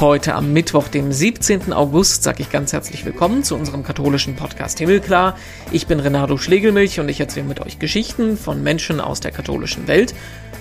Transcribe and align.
Heute 0.00 0.34
am 0.34 0.52
Mittwoch, 0.52 0.88
dem 0.88 1.12
17. 1.12 1.72
August, 1.72 2.24
sage 2.24 2.42
ich 2.42 2.50
ganz 2.50 2.72
herzlich 2.72 3.04
willkommen 3.04 3.44
zu 3.44 3.54
unserem 3.54 3.84
katholischen 3.84 4.34
Podcast 4.34 4.80
Himmelklar. 4.80 5.36
Ich 5.70 5.86
bin 5.86 6.00
Renato 6.00 6.36
Schlegelmilch 6.36 6.98
und 6.98 7.08
ich 7.08 7.20
erzähle 7.20 7.46
mit 7.46 7.60
euch 7.60 7.78
Geschichten 7.78 8.36
von 8.36 8.60
Menschen 8.60 9.00
aus 9.00 9.20
der 9.20 9.30
katholischen 9.30 9.86
Welt. 9.86 10.12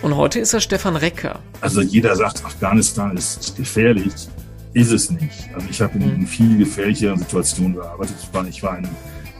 Und 0.03 0.15
heute 0.17 0.39
ist 0.39 0.53
er 0.53 0.59
Stefan 0.59 0.95
Recker. 0.95 1.39
Also 1.61 1.81
jeder 1.81 2.15
sagt, 2.15 2.45
Afghanistan 2.45 3.17
ist 3.17 3.55
gefährlich. 3.57 4.13
Ist 4.73 4.91
es 4.91 5.09
nicht. 5.09 5.49
Also 5.55 5.65
ich 5.67 5.81
habe 5.81 5.97
in, 5.97 6.13
in 6.13 6.27
viel 6.27 6.55
gefährlicheren 6.59 7.17
Situationen 7.17 7.73
gearbeitet. 7.73 8.15
Ich 8.51 8.61
war 8.61 8.77
in 8.77 8.87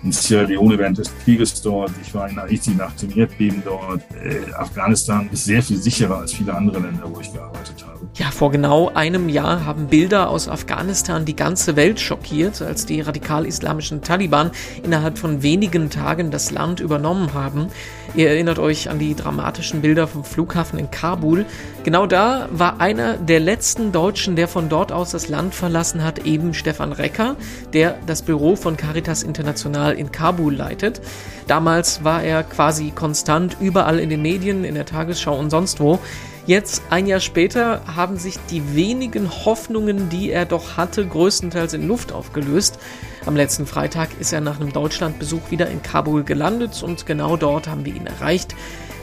in 0.04 0.12
Sierra 0.12 0.44
Leone 0.44 0.78
während 0.78 0.98
des 0.98 1.12
Krieges 1.24 1.62
dort, 1.62 1.92
ich 2.02 2.14
war 2.14 2.30
in 2.30 2.38
Haiti 2.38 2.72
nach 2.72 2.94
dem 2.94 3.18
Erdbeben 3.18 3.64
dort. 3.64 4.02
Äh, 4.22 4.54
Afghanistan 4.54 5.30
ist 5.32 5.46
sehr 5.46 5.64
viel 5.64 5.78
sicherer 5.78 6.18
als 6.18 6.34
viele 6.34 6.54
andere 6.54 6.80
Länder, 6.80 7.04
wo 7.06 7.20
ich 7.22 7.32
gearbeitet 7.32 7.86
habe. 7.88 8.00
Ja, 8.16 8.30
vor 8.32 8.52
genau 8.52 8.90
einem 8.94 9.30
Jahr 9.30 9.66
haben 9.66 9.88
Bilder 9.88 10.30
aus 10.30 10.50
Afghanistan 10.50 11.26
die 11.26 11.36
ganze 11.36 11.76
Welt 11.76 12.00
schockiert, 12.00 12.62
als 12.62 12.86
die 12.86 13.02
radikal-islamischen 13.02 14.02
Taliban 14.02 14.52
innerhalb 14.84 15.18
von 15.18 15.42
wenigen 15.42 15.90
Tagen 15.90 16.32
das 16.32 16.52
Land 16.52 16.80
übernommen 16.80 17.34
haben. 17.34 17.68
Ihr 18.16 18.30
erinnert 18.30 18.60
euch 18.60 18.92
an 18.92 19.00
die 19.00 19.16
dramatischen 19.16 19.82
Bilder 19.82 20.06
vom 20.06 20.24
Flughafen 20.24 20.78
in 20.78 20.92
Kabul. 20.92 21.48
Genau 21.84 22.06
da 22.06 22.48
war 22.52 22.80
einer 22.80 23.18
der 23.18 23.40
letzten 23.40 23.92
Deutschen, 23.92 24.36
der 24.36 24.48
von 24.48 24.70
dort 24.70 24.92
aus 24.92 25.10
das 25.10 25.30
Land 25.30 25.56
verlassen 25.56 26.04
hat, 26.04 26.20
eben 26.20 26.54
Stefan 26.54 26.92
Recker, 26.92 27.36
der 27.74 27.98
das 28.06 28.22
Büro 28.22 28.56
von 28.56 28.78
Caritas 28.78 29.24
International 29.24 29.94
in 29.94 30.12
Kabul 30.12 30.54
leitet. 30.54 31.02
Damals 31.48 32.04
war 32.04 32.22
er 32.22 32.44
quasi 32.44 32.92
konstant 32.92 33.58
überall 33.60 33.98
in 33.98 34.12
den 34.12 34.22
Medien, 34.22 34.64
in 34.64 34.76
der 34.76 34.86
Tagesschau 34.86 35.36
und 35.36 35.50
sonst 35.50 35.80
wo. 35.80 35.98
Jetzt, 36.46 36.82
ein 36.90 37.08
Jahr 37.08 37.22
später, 37.22 37.82
haben 37.96 38.18
sich 38.18 38.36
die 38.52 38.76
wenigen 38.76 39.30
Hoffnungen, 39.46 40.10
die 40.10 40.30
er 40.30 40.46
doch 40.46 40.76
hatte, 40.76 41.08
größtenteils 41.08 41.74
in 41.74 41.88
Luft 41.88 42.12
aufgelöst. 42.12 42.80
Am 43.26 43.38
letzten 43.38 43.66
Freitag 43.66 44.10
ist 44.20 44.34
er 44.34 44.42
nach 44.42 44.60
einem 44.60 44.74
Deutschlandbesuch 44.74 45.52
wieder 45.52 45.70
in 45.70 45.82
Kabul 45.82 46.26
gelandet 46.26 46.84
und 46.84 47.06
genau 47.06 47.38
dort 47.38 47.70
haben 47.70 47.86
wir 47.86 47.96
ihn 47.96 48.08
erreicht. 48.08 48.56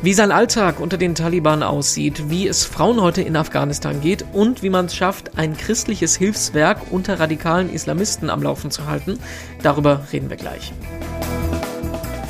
Wie 0.02 0.12
sein 0.12 0.32
Alltag 0.32 0.80
unter 0.80 0.98
den 0.98 1.14
Taliban 1.14 1.62
aussieht, 1.62 2.28
wie 2.28 2.47
es 2.47 2.66
Frauen 2.66 3.00
heute 3.00 3.22
in 3.22 3.36
Afghanistan 3.36 4.02
geht 4.02 4.25
und 4.34 4.62
wie 4.62 4.70
man 4.70 4.86
es 4.86 4.94
schafft, 4.94 5.38
ein 5.38 5.56
christliches 5.56 6.16
Hilfswerk 6.16 6.91
unter 6.91 7.20
radikalen 7.20 7.72
Islamisten 7.72 8.28
am 8.28 8.42
Laufen 8.42 8.70
zu 8.70 8.86
halten, 8.86 9.19
darüber 9.62 10.02
reden 10.12 10.28
wir 10.28 10.36
gleich. 10.36 10.72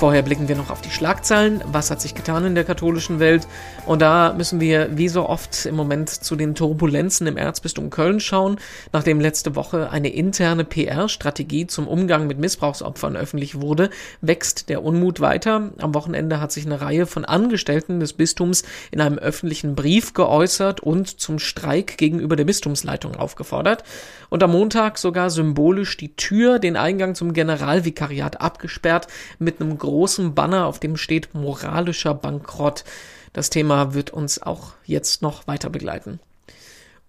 Vorher 0.00 0.22
blicken 0.22 0.48
wir 0.48 0.56
noch 0.56 0.70
auf 0.70 0.80
die 0.80 0.90
Schlagzeilen. 0.90 1.62
Was 1.72 1.90
hat 1.90 2.00
sich 2.00 2.14
getan 2.14 2.46
in 2.46 2.54
der 2.54 2.64
katholischen 2.64 3.20
Welt? 3.20 3.46
Und 3.84 4.00
da 4.00 4.32
müssen 4.32 4.58
wir 4.58 4.96
wie 4.96 5.10
so 5.10 5.28
oft 5.28 5.66
im 5.66 5.76
Moment 5.76 6.08
zu 6.08 6.36
den 6.36 6.54
Turbulenzen 6.54 7.26
im 7.26 7.36
Erzbistum 7.36 7.90
Köln 7.90 8.18
schauen. 8.18 8.56
Nachdem 8.94 9.20
letzte 9.20 9.56
Woche 9.56 9.90
eine 9.90 10.08
interne 10.08 10.64
PR-Strategie 10.64 11.66
zum 11.66 11.86
Umgang 11.86 12.26
mit 12.26 12.38
Missbrauchsopfern 12.38 13.14
öffentlich 13.14 13.60
wurde, 13.60 13.90
wächst 14.22 14.70
der 14.70 14.82
Unmut 14.82 15.20
weiter. 15.20 15.70
Am 15.76 15.92
Wochenende 15.92 16.40
hat 16.40 16.50
sich 16.50 16.64
eine 16.64 16.80
Reihe 16.80 17.04
von 17.04 17.26
Angestellten 17.26 18.00
des 18.00 18.14
Bistums 18.14 18.62
in 18.90 19.02
einem 19.02 19.18
öffentlichen 19.18 19.74
Brief 19.74 20.14
geäußert 20.14 20.80
und 20.80 21.20
zum 21.20 21.38
Streik 21.38 21.98
gegenüber 21.98 22.36
der 22.36 22.44
Bistumsleitung 22.46 23.16
aufgefordert. 23.16 23.84
Und 24.30 24.42
am 24.42 24.52
Montag 24.52 24.96
sogar 24.96 25.28
symbolisch 25.28 25.98
die 25.98 26.16
Tür, 26.16 26.58
den 26.58 26.78
Eingang 26.78 27.14
zum 27.14 27.34
Generalvikariat 27.34 28.40
abgesperrt 28.40 29.06
mit 29.38 29.60
einem 29.60 29.76
Banner, 30.34 30.66
auf 30.66 30.78
dem 30.78 30.96
steht 30.96 31.34
moralischer 31.34 32.14
Bankrott. 32.14 32.84
Das 33.32 33.50
Thema 33.50 33.94
wird 33.94 34.10
uns 34.10 34.42
auch 34.42 34.72
jetzt 34.84 35.22
noch 35.22 35.46
weiter 35.46 35.70
begleiten. 35.70 36.20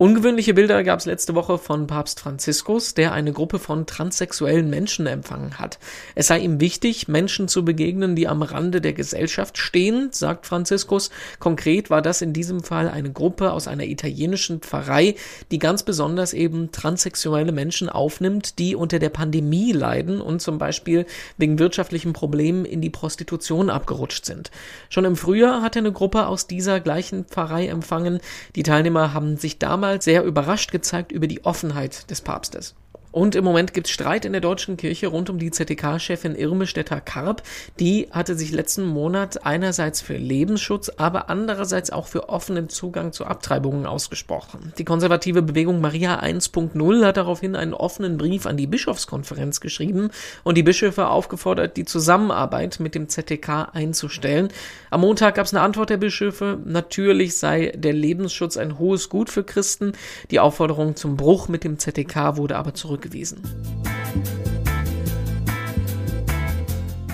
Ungewöhnliche 0.01 0.55
Bilder 0.55 0.83
gab 0.83 0.97
es 0.97 1.05
letzte 1.05 1.35
Woche 1.35 1.59
von 1.59 1.85
Papst 1.85 2.21
Franziskus, 2.21 2.95
der 2.95 3.11
eine 3.11 3.33
Gruppe 3.33 3.59
von 3.59 3.85
transsexuellen 3.85 4.67
Menschen 4.67 5.05
empfangen 5.05 5.59
hat. 5.59 5.77
Es 6.15 6.25
sei 6.25 6.39
ihm 6.39 6.59
wichtig, 6.59 7.07
Menschen 7.07 7.47
zu 7.47 7.63
begegnen, 7.63 8.15
die 8.15 8.27
am 8.27 8.41
Rande 8.41 8.81
der 8.81 8.93
Gesellschaft 8.93 9.59
stehen, 9.59 10.09
sagt 10.11 10.47
Franziskus. 10.47 11.11
Konkret 11.37 11.91
war 11.91 12.01
das 12.01 12.23
in 12.23 12.33
diesem 12.33 12.63
Fall 12.63 12.89
eine 12.89 13.11
Gruppe 13.11 13.51
aus 13.51 13.67
einer 13.67 13.83
italienischen 13.83 14.61
Pfarrei, 14.61 15.13
die 15.51 15.59
ganz 15.59 15.83
besonders 15.83 16.33
eben 16.33 16.71
transsexuelle 16.71 17.51
Menschen 17.51 17.87
aufnimmt, 17.87 18.57
die 18.57 18.75
unter 18.75 18.97
der 18.97 19.09
Pandemie 19.09 19.71
leiden 19.71 20.19
und 20.19 20.41
zum 20.41 20.57
Beispiel 20.57 21.05
wegen 21.37 21.59
wirtschaftlichen 21.59 22.13
Problemen 22.13 22.65
in 22.65 22.81
die 22.81 22.89
Prostitution 22.89 23.69
abgerutscht 23.69 24.25
sind. 24.25 24.49
Schon 24.89 25.05
im 25.05 25.15
Frühjahr 25.15 25.61
hat 25.61 25.75
er 25.75 25.83
eine 25.83 25.91
Gruppe 25.91 26.25
aus 26.25 26.47
dieser 26.47 26.79
gleichen 26.79 27.25
Pfarrei 27.25 27.67
empfangen. 27.67 28.19
Die 28.55 28.63
Teilnehmer 28.63 29.13
haben 29.13 29.37
sich 29.37 29.59
damals 29.59 29.90
sehr 29.99 30.23
überrascht 30.23 30.71
gezeigt 30.71 31.11
über 31.11 31.27
die 31.27 31.43
Offenheit 31.43 32.09
des 32.11 32.21
Papstes. 32.21 32.75
Und 33.11 33.35
im 33.35 33.43
Moment 33.43 33.73
gibt 33.73 33.87
es 33.87 33.93
Streit 33.93 34.23
in 34.23 34.31
der 34.31 34.41
deutschen 34.41 34.77
Kirche 34.77 35.07
rund 35.07 35.29
um 35.29 35.37
die 35.37 35.51
ZDK-Chefin 35.51 36.35
Irme 36.35 36.65
Stetter-Karp. 36.65 37.43
Die 37.79 38.07
hatte 38.11 38.35
sich 38.35 38.51
letzten 38.51 38.85
Monat 38.85 39.45
einerseits 39.45 39.99
für 40.01 40.15
Lebensschutz, 40.15 40.89
aber 40.95 41.29
andererseits 41.29 41.91
auch 41.91 42.07
für 42.07 42.29
offenen 42.29 42.69
Zugang 42.69 43.11
zu 43.11 43.25
Abtreibungen 43.25 43.85
ausgesprochen. 43.85 44.71
Die 44.77 44.85
konservative 44.85 45.41
Bewegung 45.41 45.81
Maria 45.81 46.21
1.0 46.21 47.05
hat 47.05 47.17
daraufhin 47.17 47.55
einen 47.57 47.73
offenen 47.73 48.17
Brief 48.17 48.45
an 48.45 48.55
die 48.55 48.67
Bischofskonferenz 48.67 49.59
geschrieben 49.59 50.09
und 50.43 50.57
die 50.57 50.63
Bischöfe 50.63 51.07
aufgefordert, 51.07 51.75
die 51.75 51.85
Zusammenarbeit 51.85 52.79
mit 52.79 52.95
dem 52.95 53.09
ZDK 53.09 53.69
einzustellen. 53.73 54.49
Am 54.89 55.01
Montag 55.01 55.35
gab 55.35 55.45
es 55.45 55.53
eine 55.53 55.63
Antwort 55.63 55.89
der 55.89 55.97
Bischöfe. 55.97 56.59
Natürlich 56.63 57.35
sei 57.35 57.73
der 57.75 57.93
Lebensschutz 57.93 58.55
ein 58.55 58.79
hohes 58.79 59.09
Gut 59.09 59.29
für 59.29 59.43
Christen. 59.43 59.91
Die 60.31 60.39
Aufforderung 60.39 60.95
zum 60.95 61.17
Bruch 61.17 61.49
mit 61.49 61.65
dem 61.65 61.77
ZDK 61.77 62.37
wurde 62.37 62.55
aber 62.55 62.73
zurück 62.73 63.00
gewesen. 63.01 63.41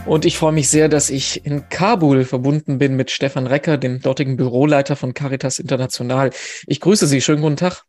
Und 0.06 0.24
ich 0.24 0.38
freue 0.38 0.54
mich 0.54 0.70
sehr, 0.70 0.88
dass 0.88 1.10
ich 1.10 1.46
in 1.46 1.68
Kabul 1.68 2.24
verbunden 2.24 2.78
bin 2.78 2.96
mit 2.96 3.12
Stefan 3.12 3.46
Recker, 3.46 3.78
dem 3.78 4.00
dortigen 4.00 4.38
Büroleiter 4.38 4.96
von 4.96 5.14
Caritas 5.14 5.60
International. 5.60 6.30
Ich 6.66 6.80
grüße 6.80 7.08
Sie. 7.08 7.20
Schönen 7.20 7.42
guten 7.42 7.58
Tag. 7.58 7.84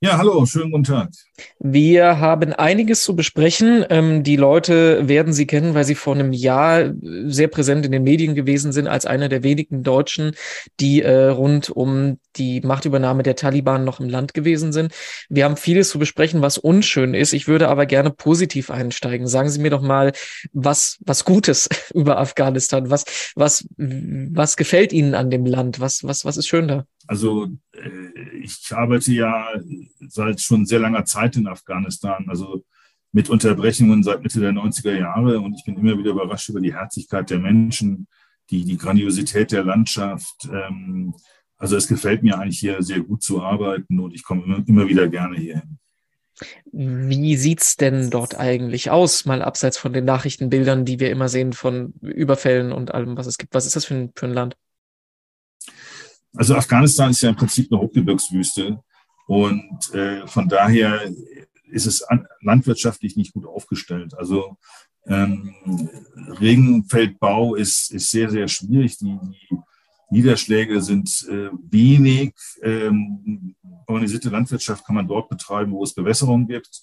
Ja, 0.00 0.16
hallo, 0.16 0.46
schönen 0.46 0.70
guten 0.70 0.84
Tag. 0.84 1.08
Wir 1.58 2.20
haben 2.20 2.52
einiges 2.52 3.02
zu 3.02 3.16
besprechen. 3.16 3.84
Ähm, 3.90 4.22
die 4.22 4.36
Leute 4.36 5.08
werden 5.08 5.32
Sie 5.32 5.44
kennen, 5.44 5.74
weil 5.74 5.82
Sie 5.82 5.96
vor 5.96 6.14
einem 6.14 6.32
Jahr 6.32 6.92
sehr 7.26 7.48
präsent 7.48 7.84
in 7.84 7.90
den 7.90 8.04
Medien 8.04 8.36
gewesen 8.36 8.70
sind, 8.70 8.86
als 8.86 9.06
einer 9.06 9.28
der 9.28 9.42
wenigen 9.42 9.82
Deutschen, 9.82 10.36
die 10.78 11.02
äh, 11.02 11.30
rund 11.30 11.70
um 11.70 12.20
die 12.36 12.60
Machtübernahme 12.60 13.24
der 13.24 13.34
Taliban 13.34 13.82
noch 13.82 13.98
im 13.98 14.08
Land 14.08 14.34
gewesen 14.34 14.72
sind. 14.72 14.92
Wir 15.28 15.44
haben 15.44 15.56
vieles 15.56 15.88
zu 15.88 15.98
besprechen, 15.98 16.42
was 16.42 16.58
unschön 16.58 17.12
ist. 17.12 17.32
Ich 17.32 17.48
würde 17.48 17.68
aber 17.68 17.84
gerne 17.84 18.10
positiv 18.10 18.70
einsteigen. 18.70 19.26
Sagen 19.26 19.50
Sie 19.50 19.60
mir 19.60 19.70
doch 19.70 19.82
mal 19.82 20.12
was, 20.52 20.98
was 21.04 21.24
Gutes 21.24 21.68
über 21.92 22.18
Afghanistan. 22.18 22.88
Was, 22.88 23.32
was, 23.34 23.66
was 23.76 24.56
gefällt 24.56 24.92
Ihnen 24.92 25.16
an 25.16 25.28
dem 25.28 25.44
Land? 25.44 25.80
Was, 25.80 26.04
was, 26.04 26.24
was 26.24 26.36
ist 26.36 26.46
schön 26.46 26.68
da? 26.68 26.84
Also 27.08 27.48
äh, 27.72 28.38
ich 28.42 28.58
arbeite 28.70 29.12
ja 29.12 29.48
seit 30.08 30.40
schon 30.40 30.66
sehr 30.66 30.80
langer 30.80 31.04
Zeit 31.04 31.36
in 31.36 31.46
Afghanistan, 31.46 32.26
also 32.28 32.64
mit 33.12 33.30
Unterbrechungen 33.30 34.02
seit 34.02 34.22
Mitte 34.22 34.40
der 34.40 34.52
90er 34.52 34.98
Jahre 34.98 35.40
und 35.40 35.54
ich 35.54 35.64
bin 35.64 35.76
immer 35.76 35.98
wieder 35.98 36.10
überrascht 36.10 36.48
über 36.48 36.60
die 36.60 36.74
Herzlichkeit 36.74 37.30
der 37.30 37.38
Menschen, 37.38 38.06
die, 38.50 38.64
die 38.64 38.76
Grandiosität 38.76 39.52
der 39.52 39.64
Landschaft. 39.64 40.48
Ähm, 40.52 41.14
also 41.56 41.76
es 41.76 41.88
gefällt 41.88 42.22
mir 42.22 42.38
eigentlich 42.38 42.60
hier 42.60 42.82
sehr 42.82 43.00
gut 43.00 43.22
zu 43.22 43.42
arbeiten 43.42 43.98
und 43.98 44.14
ich 44.14 44.22
komme 44.22 44.44
immer, 44.44 44.62
immer 44.66 44.88
wieder 44.88 45.08
gerne 45.08 45.36
hierhin. 45.36 45.78
Wie 46.70 47.36
sieht's 47.36 47.76
denn 47.76 48.10
dort 48.10 48.38
eigentlich 48.38 48.90
aus, 48.90 49.24
mal 49.24 49.42
abseits 49.42 49.76
von 49.76 49.92
den 49.92 50.04
Nachrichtenbildern, 50.04 50.84
die 50.84 51.00
wir 51.00 51.10
immer 51.10 51.28
sehen 51.28 51.52
von 51.52 51.94
Überfällen 52.00 52.70
und 52.70 52.94
allem, 52.94 53.16
was 53.16 53.26
es 53.26 53.38
gibt? 53.38 53.54
Was 53.54 53.66
ist 53.66 53.74
das 53.74 53.86
für 53.86 53.94
ein, 53.94 54.12
für 54.14 54.26
ein 54.26 54.34
Land? 54.34 54.56
Also 56.36 56.54
Afghanistan 56.54 57.10
ist 57.10 57.22
ja 57.22 57.30
im 57.30 57.36
Prinzip 57.36 57.72
eine 57.72 57.80
Hochgebirgswüste 57.80 58.78
und 59.28 59.94
äh, 59.94 60.26
von 60.26 60.48
daher 60.48 61.02
ist 61.70 61.86
es 61.86 62.02
an, 62.02 62.26
landwirtschaftlich 62.40 63.14
nicht 63.14 63.34
gut 63.34 63.44
aufgestellt. 63.44 64.14
Also 64.16 64.56
ähm, 65.06 65.54
Regenfeldbau 66.40 67.54
ist, 67.54 67.92
ist 67.92 68.10
sehr, 68.10 68.30
sehr 68.30 68.48
schwierig. 68.48 68.96
Die, 68.96 69.18
die 69.22 69.58
Niederschläge 70.08 70.80
sind 70.80 71.26
äh, 71.28 71.50
wenig. 71.70 72.32
Ähm, 72.62 73.54
organisierte 73.86 74.30
Landwirtschaft 74.30 74.86
kann 74.86 74.96
man 74.96 75.06
dort 75.06 75.28
betreiben, 75.28 75.72
wo 75.72 75.84
es 75.84 75.94
Bewässerung 75.94 76.46
gibt. 76.46 76.82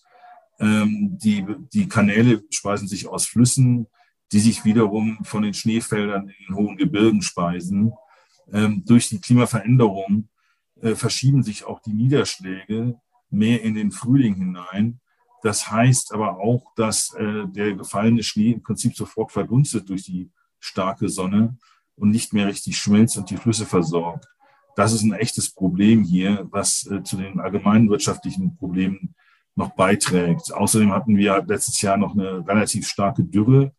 Ähm, 0.60 1.18
die, 1.18 1.44
die 1.74 1.90
Kanäle 1.90 2.44
speisen 2.52 2.88
sich 2.88 3.08
aus 3.08 3.26
Flüssen, 3.26 3.88
die 4.32 4.40
sich 4.40 4.64
wiederum 4.64 5.18
von 5.24 5.42
den 5.42 5.56
Schneefeldern 5.56 6.30
in 6.30 6.46
den 6.48 6.56
hohen 6.56 6.78
Gebirgen 6.78 7.24
speisen 7.24 7.92
ähm, 8.54 8.84
durch 8.86 9.10
die 9.10 9.20
Klimaveränderung 9.20 10.30
äh, 10.82 10.96
verschieben 10.96 11.44
sich 11.44 11.66
auch 11.66 11.80
die 11.80 11.94
Niederschläge 11.94 13.00
mehr 13.30 13.62
in 13.62 13.76
den 13.76 13.92
Frühling 13.92 14.36
hinein. 14.36 15.00
Das 15.42 15.70
heißt 15.70 16.14
aber 16.14 16.38
auch, 16.40 16.74
dass 16.76 17.14
äh, 17.14 17.46
der 17.48 17.74
gefallene 17.76 18.24
Schnee 18.24 18.52
im 18.52 18.64
Prinzip 18.64 18.96
sofort 18.96 19.32
verdunstet 19.32 19.90
durch 19.90 20.04
die 20.04 20.32
starke 20.60 21.10
Sonne 21.10 21.58
und 21.96 22.10
nicht 22.10 22.34
mehr 22.34 22.48
richtig 22.48 22.78
schmilzt 22.78 23.18
und 23.18 23.30
die 23.30 23.38
Flüsse 23.38 23.66
versorgt. 23.66 24.26
das 24.76 24.92
ist 24.92 25.04
ein 25.04 25.14
echtes 25.14 25.54
Problem 25.54 26.04
hier, 26.04 26.48
was 26.52 26.86
äh, 26.88 27.02
zu 27.04 27.16
den 27.18 27.40
allgemeinen 27.40 27.90
wirtschaftlichen 27.90 28.58
Problemen 28.58 29.16
noch 29.56 29.74
beiträgt. 29.76 30.54
Außerdem 30.54 30.92
hatten 30.92 31.16
wir 31.16 31.44
letztes 31.48 31.82
Jahr 31.82 31.98
noch 31.98 32.14
eine 32.14 32.46
relativ 32.46 32.88
starke 32.88 33.24
Dürre, 33.24 33.74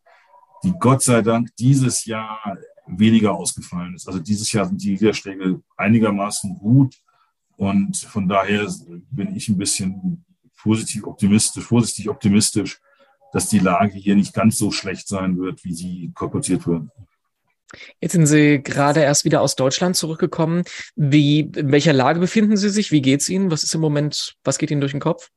die 0.63 0.73
Gott 0.79 1.03
sei 1.03 1.21
Dank 1.21 1.55
dieses 1.57 2.05
Jahr 2.05 2.57
weniger 2.87 3.33
ausgefallen 3.33 3.95
ist. 3.95 4.07
Also 4.07 4.19
dieses 4.19 4.51
Jahr 4.51 4.65
sind 4.65 4.81
die 4.81 4.91
Niederschläge 4.91 5.61
einigermaßen 5.75 6.57
gut 6.59 6.95
und 7.57 7.97
von 7.97 8.27
daher 8.27 8.71
bin 9.11 9.35
ich 9.35 9.49
ein 9.49 9.57
bisschen 9.57 10.25
positiv 10.61 11.05
optimistisch, 11.05 11.63
vorsichtig 11.63 12.09
optimistisch, 12.09 12.79
dass 13.33 13.49
die 13.49 13.59
Lage 13.59 13.93
hier 13.93 14.15
nicht 14.15 14.33
ganz 14.33 14.57
so 14.57 14.71
schlecht 14.71 15.07
sein 15.07 15.37
wird, 15.37 15.63
wie 15.63 15.73
sie 15.73 16.11
kolportiert 16.13 16.65
wird. 16.65 16.87
Jetzt 17.99 18.13
sind 18.13 18.27
Sie 18.27 18.61
gerade 18.63 19.01
erst 19.01 19.25
wieder 19.25 19.41
aus 19.41 19.55
Deutschland 19.55 19.97
zurückgekommen. 19.97 20.63
Wie, 20.95 21.41
in 21.41 21.71
welcher 21.71 21.93
Lage 21.93 22.19
befinden 22.19 22.55
Sie 22.55 22.69
sich? 22.69 22.91
Wie 22.91 23.01
geht 23.01 23.21
es 23.21 23.29
Ihnen? 23.29 23.51
Was 23.51 23.63
ist 23.63 23.75
im 23.75 23.81
Moment, 23.81 24.37
was 24.43 24.57
geht 24.57 24.71
Ihnen 24.71 24.79
durch 24.79 24.93
den 24.93 25.01
Kopf? 25.01 25.29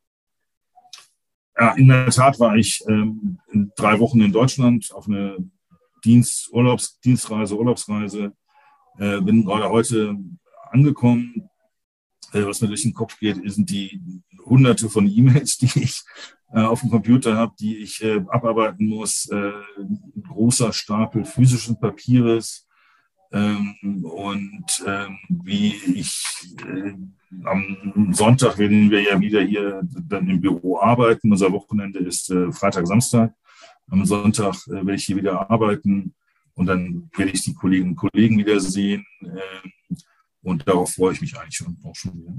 Ja, 1.59 1.73
in 1.73 1.89
der 1.89 2.09
Tat 2.11 2.39
war 2.39 2.57
ich 2.57 2.83
ähm, 2.89 3.39
drei 3.77 3.99
Wochen 3.99 4.21
in 4.21 4.33
Deutschland 4.33 4.93
auf 4.93 5.09
eine 5.09 5.37
Dienst, 6.05 6.51
Urlaubs, 6.53 7.01
Dienstreise, 7.01 7.57
Urlaubsreise. 7.57 8.33
Äh, 8.99 9.21
bin 9.21 9.45
gerade 9.45 9.69
heute 9.69 10.17
angekommen. 10.71 11.49
Äh, 12.33 12.45
was 12.45 12.61
mir 12.61 12.69
durch 12.69 12.83
den 12.83 12.95
Kopf 12.95 13.19
geht, 13.19 13.41
sind 13.51 13.71
die 13.71 14.01
hunderte 14.45 14.89
von 14.89 15.07
E-Mails, 15.07 15.59
die 15.59 15.83
ich 15.83 16.03
äh, 16.53 16.61
auf 16.61 16.81
dem 16.81 16.91
Computer 16.91 17.37
habe, 17.37 17.55
die 17.59 17.79
ich 17.79 18.03
äh, 18.03 18.23
abarbeiten 18.29 18.87
muss. 18.87 19.29
Äh, 19.31 19.53
ein 19.79 20.25
großer 20.29 20.73
Stapel 20.73 21.25
physischen 21.25 21.79
Papieres. 21.79 22.67
Ähm, 23.33 24.05
und 24.05 24.85
ähm, 24.87 25.19
wie 25.29 25.75
ich 25.95 26.25
äh, 26.67 26.95
am 27.45 28.13
Sonntag 28.13 28.59
werden 28.59 28.91
wir 28.91 29.03
ja 29.03 29.21
wieder 29.21 29.41
hier 29.41 29.83
dann 30.09 30.29
im 30.29 30.41
Büro 30.41 30.81
arbeiten. 30.81 31.31
Unser 31.31 31.53
Wochenende 31.53 32.01
ist 32.01 32.31
äh, 32.31 32.51
Freitag, 32.51 32.89
Samstag. 32.89 33.33
Am 33.91 34.05
Sonntag 34.07 34.55
äh, 34.69 34.73
werde 34.73 34.95
ich 34.95 35.05
hier 35.05 35.17
wieder 35.17 35.51
arbeiten 35.51 36.15
und 36.55 36.67
dann 36.67 37.11
werde 37.17 37.33
ich 37.33 37.43
die 37.43 37.55
Kolleginnen 37.55 37.91
und 37.91 37.97
Kollegen 37.97 38.39
wiedersehen. 38.39 39.05
Ähm, 39.23 39.99
und 40.43 40.67
darauf 40.67 40.95
freue 40.95 41.13
ich 41.13 41.21
mich 41.21 41.37
eigentlich 41.37 41.57
schon, 41.57 41.77
auch 41.85 41.95
schon 41.95 42.15
wieder. 42.15 42.33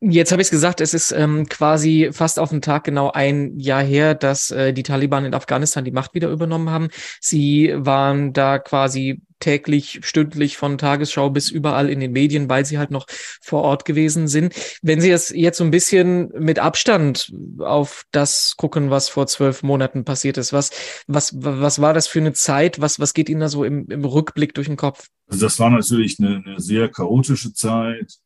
Jetzt 0.00 0.32
habe 0.32 0.42
ich 0.42 0.46
es 0.46 0.50
gesagt, 0.50 0.80
es 0.80 0.94
ist 0.94 1.12
ähm, 1.12 1.46
quasi 1.48 2.10
fast 2.12 2.38
auf 2.38 2.50
den 2.50 2.62
Tag 2.62 2.84
genau 2.84 3.12
ein 3.12 3.58
Jahr 3.58 3.82
her, 3.82 4.14
dass 4.14 4.50
äh, 4.50 4.72
die 4.72 4.82
Taliban 4.82 5.24
in 5.24 5.34
Afghanistan 5.34 5.84
die 5.84 5.92
Macht 5.92 6.14
wieder 6.14 6.28
übernommen 6.28 6.70
haben. 6.70 6.88
Sie 7.20 7.72
waren 7.76 8.32
da 8.32 8.58
quasi 8.58 9.22
täglich, 9.42 10.00
stündlich 10.02 10.56
von 10.56 10.78
Tagesschau 10.78 11.28
bis 11.28 11.50
überall 11.50 11.90
in 11.90 12.00
den 12.00 12.12
Medien, 12.12 12.48
weil 12.48 12.64
sie 12.64 12.78
halt 12.78 12.90
noch 12.90 13.06
vor 13.40 13.62
Ort 13.62 13.84
gewesen 13.84 14.28
sind. 14.28 14.54
Wenn 14.80 15.00
Sie 15.00 15.10
es 15.10 15.30
jetzt 15.30 15.58
so 15.58 15.64
ein 15.64 15.70
bisschen 15.70 16.30
mit 16.38 16.58
Abstand 16.58 17.32
auf 17.58 18.04
das 18.12 18.54
gucken, 18.56 18.90
was 18.90 19.08
vor 19.08 19.26
zwölf 19.26 19.62
Monaten 19.62 20.04
passiert 20.04 20.38
ist, 20.38 20.52
was, 20.52 20.70
was, 21.06 21.34
was 21.36 21.80
war 21.80 21.92
das 21.92 22.06
für 22.06 22.20
eine 22.20 22.32
Zeit? 22.32 22.80
Was, 22.80 23.00
was 23.00 23.14
geht 23.14 23.28
Ihnen 23.28 23.40
da 23.40 23.48
so 23.48 23.64
im, 23.64 23.86
im 23.88 24.04
Rückblick 24.04 24.54
durch 24.54 24.68
den 24.68 24.76
Kopf? 24.76 25.08
Also 25.26 25.46
das 25.46 25.58
war 25.58 25.70
natürlich 25.70 26.18
eine, 26.18 26.42
eine 26.44 26.60
sehr 26.60 26.88
chaotische 26.88 27.52
Zeit 27.52 28.18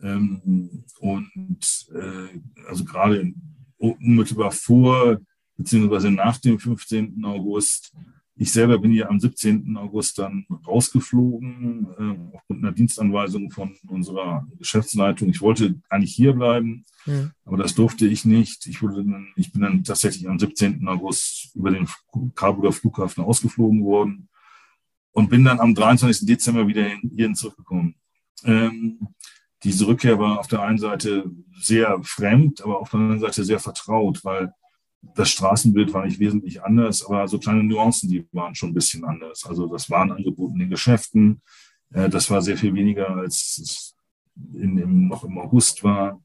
ähm, 0.00 0.84
und 1.00 1.86
äh, 1.94 2.38
also 2.68 2.84
gerade 2.84 3.32
unmittelbar 3.78 4.52
vor 4.52 5.18
beziehungsweise 5.56 6.10
nach 6.10 6.38
dem 6.38 6.58
15. 6.58 7.24
August. 7.24 7.92
Ich 8.42 8.50
selber 8.50 8.78
bin 8.78 8.90
ja 8.90 9.08
am 9.08 9.20
17. 9.20 9.76
August 9.76 10.18
dann 10.18 10.46
rausgeflogen, 10.66 11.86
äh, 11.96 12.36
aufgrund 12.36 12.64
einer 12.64 12.72
Dienstanweisung 12.72 13.52
von 13.52 13.76
unserer 13.86 14.48
Geschäftsleitung. 14.58 15.28
Ich 15.28 15.40
wollte 15.40 15.80
eigentlich 15.88 16.12
hier 16.12 16.32
bleiben, 16.32 16.84
mhm. 17.06 17.30
aber 17.44 17.58
das 17.58 17.76
durfte 17.76 18.04
ich 18.08 18.24
nicht. 18.24 18.66
Ich, 18.66 18.82
wurde 18.82 19.04
dann, 19.04 19.28
ich 19.36 19.52
bin 19.52 19.62
dann 19.62 19.84
tatsächlich 19.84 20.28
am 20.28 20.40
17. 20.40 20.88
August 20.88 21.54
über 21.54 21.70
den 21.70 21.86
Karburger 22.34 22.72
Flughafen 22.72 23.22
ausgeflogen 23.22 23.84
worden 23.84 24.28
und 25.12 25.30
bin 25.30 25.44
dann 25.44 25.60
am 25.60 25.76
23. 25.76 26.26
Dezember 26.26 26.66
wieder 26.66 26.88
hierhin 27.14 27.36
zurückgekommen. 27.36 27.94
Ähm, 28.42 29.06
diese 29.62 29.86
Rückkehr 29.86 30.18
war 30.18 30.40
auf 30.40 30.48
der 30.48 30.62
einen 30.62 30.78
Seite 30.78 31.30
sehr 31.60 31.96
fremd, 32.02 32.60
aber 32.60 32.80
auf 32.80 32.90
der 32.90 32.98
anderen 32.98 33.20
Seite 33.20 33.44
sehr 33.44 33.60
vertraut, 33.60 34.24
weil 34.24 34.52
das 35.02 35.30
Straßenbild 35.30 35.92
war 35.92 36.04
nicht 36.04 36.20
wesentlich 36.20 36.62
anders, 36.62 37.04
aber 37.04 37.26
so 37.28 37.38
kleine 37.38 37.64
Nuancen, 37.64 38.08
die 38.08 38.26
waren 38.32 38.54
schon 38.54 38.70
ein 38.70 38.74
bisschen 38.74 39.04
anders. 39.04 39.44
Also 39.44 39.66
das 39.66 39.90
waren 39.90 40.12
Angebote 40.12 40.54
in 40.54 40.60
den 40.60 40.70
Geschäften, 40.70 41.42
äh, 41.92 42.08
das 42.08 42.30
war 42.30 42.40
sehr 42.40 42.56
viel 42.56 42.74
weniger, 42.74 43.10
als 43.10 43.58
es 43.58 43.96
in, 44.54 44.78
im, 44.78 45.08
noch 45.08 45.24
im 45.24 45.38
August 45.38 45.82
war. 45.84 46.22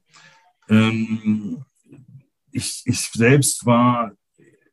Ähm, 0.68 1.64
ich, 2.52 2.82
ich 2.86 3.00
selbst 3.00 3.66
war 3.66 4.12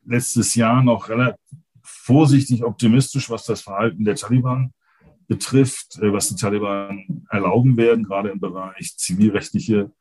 letztes 0.06 0.56
Jahr 0.56 0.84
noch 0.84 1.10
relativ 1.10 1.40
vorsichtig 1.82 2.64
optimistisch, 2.64 3.30
was 3.30 3.46
das 3.46 3.62
Verhalten 3.62 4.06
der 4.06 4.16
Taliban 4.16 4.72
betrifft, 5.28 5.98
äh, 5.98 6.14
was 6.14 6.30
die 6.30 6.36
Taliban 6.36 7.26
erlauben 7.30 7.76
werden, 7.78 8.04
gerade 8.04 8.30
im 8.30 8.40
Bereich 8.40 8.96
zivilrechtliche 8.98 9.92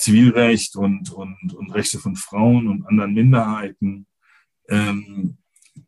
Zivilrecht 0.00 0.76
und, 0.76 1.12
und, 1.12 1.54
und 1.54 1.70
Rechte 1.72 1.98
von 1.98 2.16
Frauen 2.16 2.68
und 2.68 2.86
anderen 2.86 3.12
Minderheiten. 3.12 4.06
Ähm, 4.68 5.36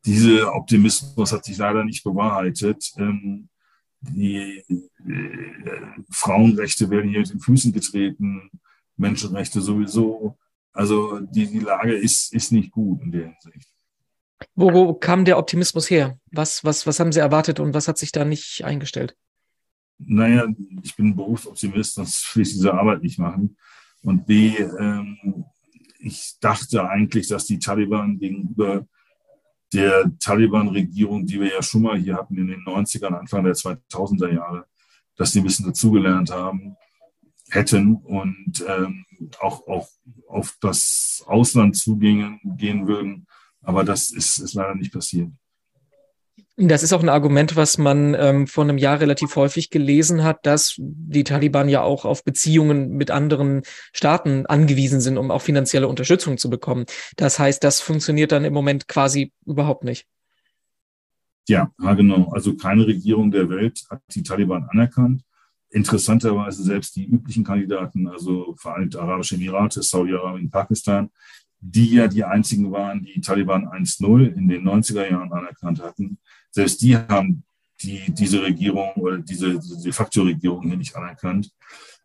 dieser 0.05 0.55
Optimismus 0.55 1.32
hat 1.32 1.44
sich 1.44 1.56
leider 1.56 1.82
nicht 1.82 2.05
bewahrheitet. 2.05 2.93
Ähm, 2.99 3.49
die 4.00 4.62
äh, 4.69 5.43
Frauenrechte 6.11 6.91
werden 6.91 7.09
hier 7.09 7.20
mit 7.20 7.31
den 7.31 7.41
Füßen 7.41 7.73
getreten, 7.73 8.50
Menschenrechte 8.97 9.62
sowieso. 9.62 10.37
Also 10.73 11.20
die, 11.20 11.47
die 11.47 11.61
Lage 11.61 11.94
ist, 11.94 12.35
ist 12.35 12.53
nicht 12.53 12.70
gut 12.70 13.00
in 13.03 13.12
der 13.12 13.29
Hinsicht. 13.29 13.69
Wo, 14.55 14.73
wo 14.75 14.93
kam 14.93 15.25
der 15.25 15.38
Optimismus 15.38 15.88
her? 15.88 16.19
Was, 16.31 16.65
was, 16.65 16.87
was 16.87 17.00
haben 17.00 17.12
Sie 17.12 17.20
erwartet 17.20 17.61
und 17.61 17.73
was 17.73 17.88
hat 17.88 17.97
sich 17.97 18.12
da 18.12 18.25
nicht 18.26 18.65
eingestellt? 18.65 19.17
Naja, 19.99 20.47
ich 20.82 20.97
bin 20.97 21.17
Berufsoptimist, 21.17 21.94
sonst 21.94 22.35
will 22.35 22.43
ich 22.43 22.53
diese 22.53 22.75
Arbeit 22.75 23.03
nicht 23.03 23.19
machen. 23.19 23.56
Und 24.02 24.26
B, 24.26 24.56
ähm, 24.56 25.44
ich 25.99 26.37
dachte 26.40 26.88
eigentlich, 26.88 27.28
dass 27.28 27.46
die 27.46 27.58
Taliban 27.58 28.19
gegenüber 28.19 28.87
der 29.72 30.10
Taliban-Regierung, 30.19 31.24
die 31.24 31.41
wir 31.41 31.55
ja 31.55 31.62
schon 31.62 31.82
mal 31.82 31.98
hier 31.98 32.17
hatten 32.17 32.36
in 32.36 32.48
den 32.48 32.65
90ern, 32.65 33.15
Anfang 33.15 33.44
der 33.44 33.55
2000er 33.55 34.32
Jahre, 34.34 34.67
dass 35.17 35.32
die 35.32 35.41
ein 35.41 35.44
bisschen 35.44 35.67
dazugelernt 35.67 36.31
haben, 36.31 36.77
hätten 37.50 37.96
und 37.96 38.65
ähm, 38.67 39.05
auch, 39.41 39.67
auch 39.67 39.88
auf 40.29 40.56
das 40.60 41.22
Ausland 41.27 41.77
zugehen 41.77 42.41
gehen 42.44 42.86
würden 42.86 43.27
aber 43.62 43.84
das 43.84 44.10
ist, 44.10 44.38
ist 44.38 44.55
leider 44.55 44.74
nicht 44.74 44.93
passiert. 44.93 45.31
Das 46.56 46.82
ist 46.82 46.93
auch 46.93 47.03
ein 47.03 47.09
Argument, 47.09 47.56
was 47.56 47.79
man 47.79 48.15
ähm, 48.15 48.47
vor 48.47 48.65
einem 48.65 48.77
Jahr 48.77 49.01
relativ 49.01 49.37
häufig 49.37 49.71
gelesen 49.71 50.23
hat, 50.23 50.44
dass 50.44 50.75
die 50.79 51.25
Taliban 51.25 51.69
ja 51.71 51.81
auch 51.82 52.05
auf 52.05 52.25
Beziehungen 52.25 52.91
mit 52.91 53.11
anderen 53.11 53.63
Staaten 53.94 54.44
angewiesen 54.44 55.01
sind, 55.01 55.17
um 55.17 55.31
auch 55.31 55.41
finanzielle 55.41 55.89
Unterstützung 55.89 56.37
zu 56.37 56.51
bekommen. 56.51 56.85
Das 57.17 57.39
heißt, 57.39 57.65
das 57.65 57.81
funktioniert 57.81 58.32
dann 58.32 58.44
im 58.44 58.53
Moment 58.53 58.87
quasi 58.87 59.32
überhaupt 59.47 59.85
nicht. 59.85 60.06
Ja, 61.49 61.73
genau. 61.79 62.31
Also 62.32 62.55
keine 62.55 62.87
Regierung 62.87 63.31
der 63.31 63.49
Welt 63.49 63.82
hat 63.91 64.03
die 64.15 64.23
Taliban 64.23 64.65
anerkannt. 64.71 65.23
Interessanterweise 65.71 66.63
selbst 66.63 66.94
die 66.97 67.06
üblichen 67.06 67.44
Kandidaten, 67.44 68.06
also 68.06 68.55
Vereinigte 68.59 69.01
Arabische 69.01 69.37
Emirate, 69.37 69.82
Saudi-Arabien, 69.82 70.51
Pakistan, 70.51 71.11
die 71.61 71.94
ja 71.94 72.09
die 72.09 72.25
einzigen 72.25 72.71
waren, 72.73 73.03
die 73.03 73.21
Taliban 73.21 73.69
1.0 73.69 74.35
in 74.35 74.49
den 74.49 74.69
90er 74.69 75.11
Jahren 75.11 75.32
anerkannt 75.32 75.82
hatten. 75.82 76.19
Selbst 76.53 76.81
die 76.82 76.97
haben 76.97 77.43
die, 77.82 78.03
diese 78.09 78.43
Regierung 78.43 78.93
oder 78.94 79.19
diese, 79.19 79.59
de 79.59 79.93
facto 79.93 80.23
Regierung 80.23 80.63
hier 80.63 80.77
nicht 80.77 80.94
anerkannt. 80.94 81.51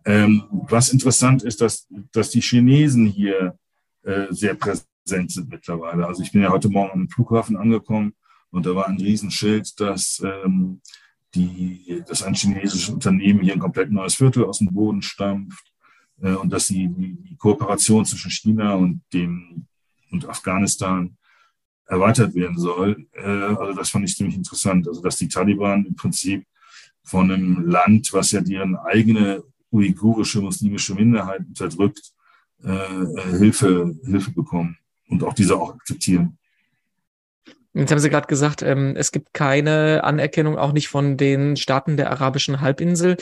Ähm, 0.06 0.44
was 0.50 0.89
interessant 0.89 1.44
ist, 1.44 1.62
dass, 1.62 1.88
dass 2.12 2.30
die 2.32 2.42
Chinesen 2.42 3.06
hier 3.06 3.58
äh, 4.04 4.27
sehr 4.30 4.56
präsent 4.56 4.88
sind 5.06 5.50
mittlerweile. 5.50 6.08
Also 6.08 6.24
ich 6.24 6.32
bin 6.32 6.42
ja 6.42 6.50
heute 6.50 6.70
Morgen 6.70 6.92
am 6.92 7.10
Flughafen 7.10 7.58
angekommen 7.58 8.13
und 8.50 8.66
da 8.66 8.74
war 8.74 8.88
ein 8.88 8.98
Riesenschild, 8.98 9.80
dass, 9.80 10.22
ähm, 10.24 10.82
die, 11.36 12.04
dass 12.08 12.24
ein 12.24 12.34
chinesisches 12.34 12.89
Unternehmen 12.89 13.42
hier 13.42 13.54
ein 13.54 13.60
komplett 13.60 13.92
neues 13.92 14.16
Viertel 14.16 14.46
aus 14.46 14.60
dem 14.60 14.74
Boden 14.74 15.01
stampft 15.01 15.74
äh, 16.22 16.34
und 16.34 16.51
dass 16.51 16.68
die, 16.68 16.88
die 16.89 17.36
Kooperation 17.36 18.06
zwischen 18.06 18.32
China 18.32 18.75
und 18.75 19.01
dem 19.13 19.68
und 20.10 20.27
Afghanistan 20.27 21.18
erweitert 21.88 22.36
werden 22.36 22.58
soll. 22.58 23.08
Äh, 23.13 23.25
also 23.25 23.74
das 23.74 23.89
fand 23.89 24.06
ich 24.06 24.15
ziemlich 24.15 24.36
interessant. 24.36 24.88
Also 24.88 25.01
dass 25.01 25.17
die 25.17 25.27
Taliban 25.27 25.86
im 25.86 25.96
Prinzip 25.96 26.46
von 27.03 27.32
einem 27.32 27.65
Land, 27.65 28.12
was 28.13 28.32
ja 28.32 28.41
deren 28.41 28.75
eigene 28.75 29.44
uigurische 29.72 30.41
muslimische 30.41 30.94
Minderheit 30.94 31.41
unterdrückt, 31.48 32.13
äh, 32.63 33.38
Hilfe, 33.38 33.96
Hilfe 34.03 34.32
bekommen 34.32 34.77
und 35.08 35.24
auch 35.24 35.34
diese 35.34 35.56
auch 35.56 35.75
akzeptieren. 35.75 36.37
Jetzt 37.77 37.91
haben 37.91 38.00
Sie 38.00 38.10
gerade 38.10 38.25
gesagt, 38.25 38.63
ähm, 38.63 38.96
es 38.98 39.12
gibt 39.12 39.36
keine 39.36 40.03
Anerkennung, 40.03 40.57
auch 40.57 40.72
nicht 40.72 40.88
von 40.88 41.15
den 41.15 41.55
Staaten 41.57 41.96
der 41.96 42.10
arabischen 42.10 42.60
Halbinsel. 42.60 43.17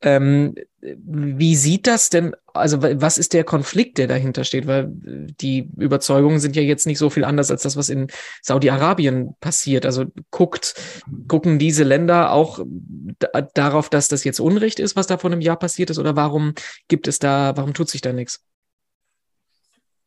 Ähm, 0.00 0.54
wie 0.80 1.54
sieht 1.56 1.86
das 1.86 2.08
denn, 2.08 2.34
also 2.54 2.82
was 2.82 3.18
ist 3.18 3.34
der 3.34 3.44
Konflikt, 3.44 3.98
der 3.98 4.06
dahinter 4.06 4.44
steht? 4.44 4.66
Weil 4.66 4.88
die 4.90 5.68
Überzeugungen 5.76 6.40
sind 6.40 6.56
ja 6.56 6.62
jetzt 6.62 6.86
nicht 6.86 6.96
so 6.96 7.10
viel 7.10 7.24
anders 7.24 7.50
als 7.50 7.62
das, 7.64 7.76
was 7.76 7.90
in 7.90 8.06
Saudi-Arabien 8.40 9.34
passiert. 9.40 9.84
Also 9.84 10.06
guckt, 10.30 10.74
gucken 11.26 11.58
diese 11.58 11.84
Länder 11.84 12.32
auch 12.32 12.60
darauf, 13.52 13.90
dass 13.90 14.08
das 14.08 14.24
jetzt 14.24 14.40
Unrecht 14.40 14.80
ist, 14.80 14.96
was 14.96 15.06
da 15.06 15.18
vor 15.18 15.30
einem 15.30 15.42
Jahr 15.42 15.58
passiert 15.58 15.90
ist? 15.90 15.98
Oder 15.98 16.16
warum 16.16 16.54
gibt 16.88 17.08
es 17.08 17.18
da, 17.18 17.54
warum 17.56 17.74
tut 17.74 17.90
sich 17.90 18.00
da 18.00 18.14
nichts? 18.14 18.42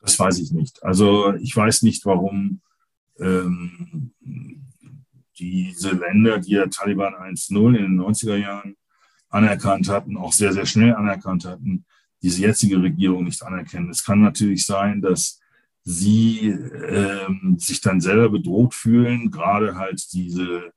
Das 0.01 0.17
weiß 0.17 0.39
ich 0.39 0.51
nicht. 0.51 0.81
Also 0.81 1.35
ich 1.35 1.55
weiß 1.55 1.83
nicht, 1.83 2.03
warum 2.07 2.61
ähm, 3.19 4.13
diese 5.37 5.91
Länder, 5.91 6.39
die 6.39 6.51
ja 6.51 6.67
Taliban 6.67 7.13
1.0 7.13 7.75
in 7.75 7.83
den 7.83 7.99
90er 7.99 8.35
Jahren 8.35 8.75
anerkannt 9.29 9.89
hatten, 9.89 10.17
auch 10.17 10.33
sehr, 10.33 10.53
sehr 10.53 10.65
schnell 10.65 10.93
anerkannt 10.93 11.45
hatten, 11.45 11.85
diese 12.21 12.41
jetzige 12.41 12.81
Regierung 12.81 13.23
nicht 13.23 13.41
anerkennen. 13.43 13.89
Es 13.89 14.03
kann 14.03 14.21
natürlich 14.21 14.65
sein, 14.65 15.01
dass 15.01 15.39
sie 15.83 16.49
ähm, 16.49 17.55
sich 17.57 17.81
dann 17.81 18.01
selber 18.01 18.29
bedroht 18.29 18.75
fühlen, 18.75 19.31
gerade 19.31 19.75
halt 19.75 20.13
diese 20.13 20.71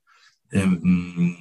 ähm, 0.55 1.37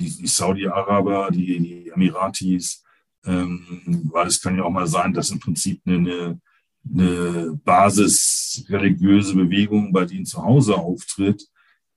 die, 0.00 0.16
die 0.16 0.26
Saudi-Araber, 0.26 1.30
die, 1.30 1.58
die 1.60 1.88
Emiratis, 1.90 2.84
ähm, 3.24 4.10
weil 4.12 4.26
es 4.26 4.40
kann 4.40 4.56
ja 4.56 4.64
auch 4.64 4.70
mal 4.70 4.86
sein, 4.86 5.12
dass 5.12 5.30
im 5.30 5.40
Prinzip 5.40 5.80
eine, 5.86 6.40
eine 6.84 7.58
basisreligiöse 7.64 9.34
Bewegung 9.34 9.92
bei 9.92 10.04
denen 10.04 10.24
zu 10.24 10.42
Hause 10.42 10.76
auftritt, 10.76 11.46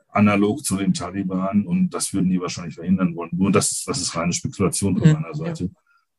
analog 0.09 0.63
zu 0.63 0.75
den 0.75 0.93
Taliban 0.93 1.65
und 1.65 1.89
das 1.91 2.13
würden 2.13 2.29
die 2.29 2.41
wahrscheinlich 2.41 2.75
verhindern 2.75 3.15
wollen. 3.15 3.31
Nur 3.33 3.51
das 3.51 3.71
ist, 3.71 3.87
das 3.87 4.01
ist 4.01 4.15
reine 4.15 4.33
Spekulation 4.33 4.97
von 4.97 5.13
meiner 5.13 5.33
Seite. 5.33 5.71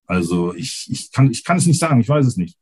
Also 0.07 0.55
ich, 0.55 0.89
ich, 0.91 1.13
kann, 1.13 1.31
ich 1.31 1.45
kann 1.45 1.59
es 1.59 1.67
nicht 1.67 1.79
sagen, 1.79 2.01
ich 2.01 2.09
weiß 2.09 2.27
es 2.27 2.37
nicht. 2.37 2.57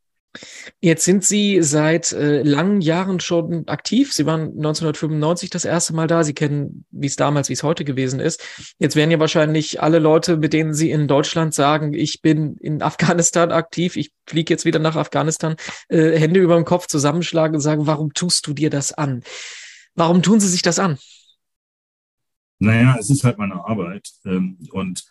Jetzt 0.79 1.03
sind 1.03 1.25
Sie 1.25 1.61
seit 1.61 2.13
äh, 2.13 2.41
langen 2.41 2.79
Jahren 2.79 3.19
schon 3.19 3.67
aktiv. 3.67 4.13
Sie 4.13 4.25
waren 4.25 4.41
1995 4.41 5.49
das 5.49 5.65
erste 5.65 5.93
Mal 5.93 6.07
da. 6.07 6.23
Sie 6.23 6.33
kennen, 6.33 6.85
wie 6.91 7.07
es 7.07 7.17
damals, 7.17 7.49
wie 7.49 7.53
es 7.53 7.63
heute 7.63 7.83
gewesen 7.83 8.19
ist. 8.19 8.41
Jetzt 8.79 8.95
werden 8.95 9.11
ja 9.11 9.19
wahrscheinlich 9.19 9.81
alle 9.81 9.99
Leute, 9.99 10.37
mit 10.37 10.53
denen 10.53 10.73
Sie 10.73 10.89
in 10.89 11.07
Deutschland 11.07 11.53
sagen, 11.53 11.93
ich 11.93 12.21
bin 12.21 12.55
in 12.57 12.81
Afghanistan 12.81 13.51
aktiv, 13.51 13.97
ich 13.97 14.13
fliege 14.25 14.53
jetzt 14.53 14.63
wieder 14.63 14.79
nach 14.79 14.95
Afghanistan, 14.95 15.55
äh, 15.89 16.17
Hände 16.17 16.39
über 16.39 16.55
dem 16.55 16.65
Kopf 16.65 16.87
zusammenschlagen 16.87 17.55
und 17.55 17.61
sagen, 17.61 17.85
warum 17.85 18.13
tust 18.13 18.47
du 18.47 18.53
dir 18.53 18.69
das 18.69 18.93
an? 18.93 19.23
Warum 19.95 20.23
tun 20.23 20.39
Sie 20.39 20.47
sich 20.47 20.61
das 20.61 20.79
an? 20.79 20.97
Naja, 22.59 22.95
es 22.97 23.09
ist 23.09 23.23
halt 23.25 23.37
meine 23.37 23.55
Arbeit. 23.65 24.07
Ähm, 24.23 24.57
und 24.71 25.03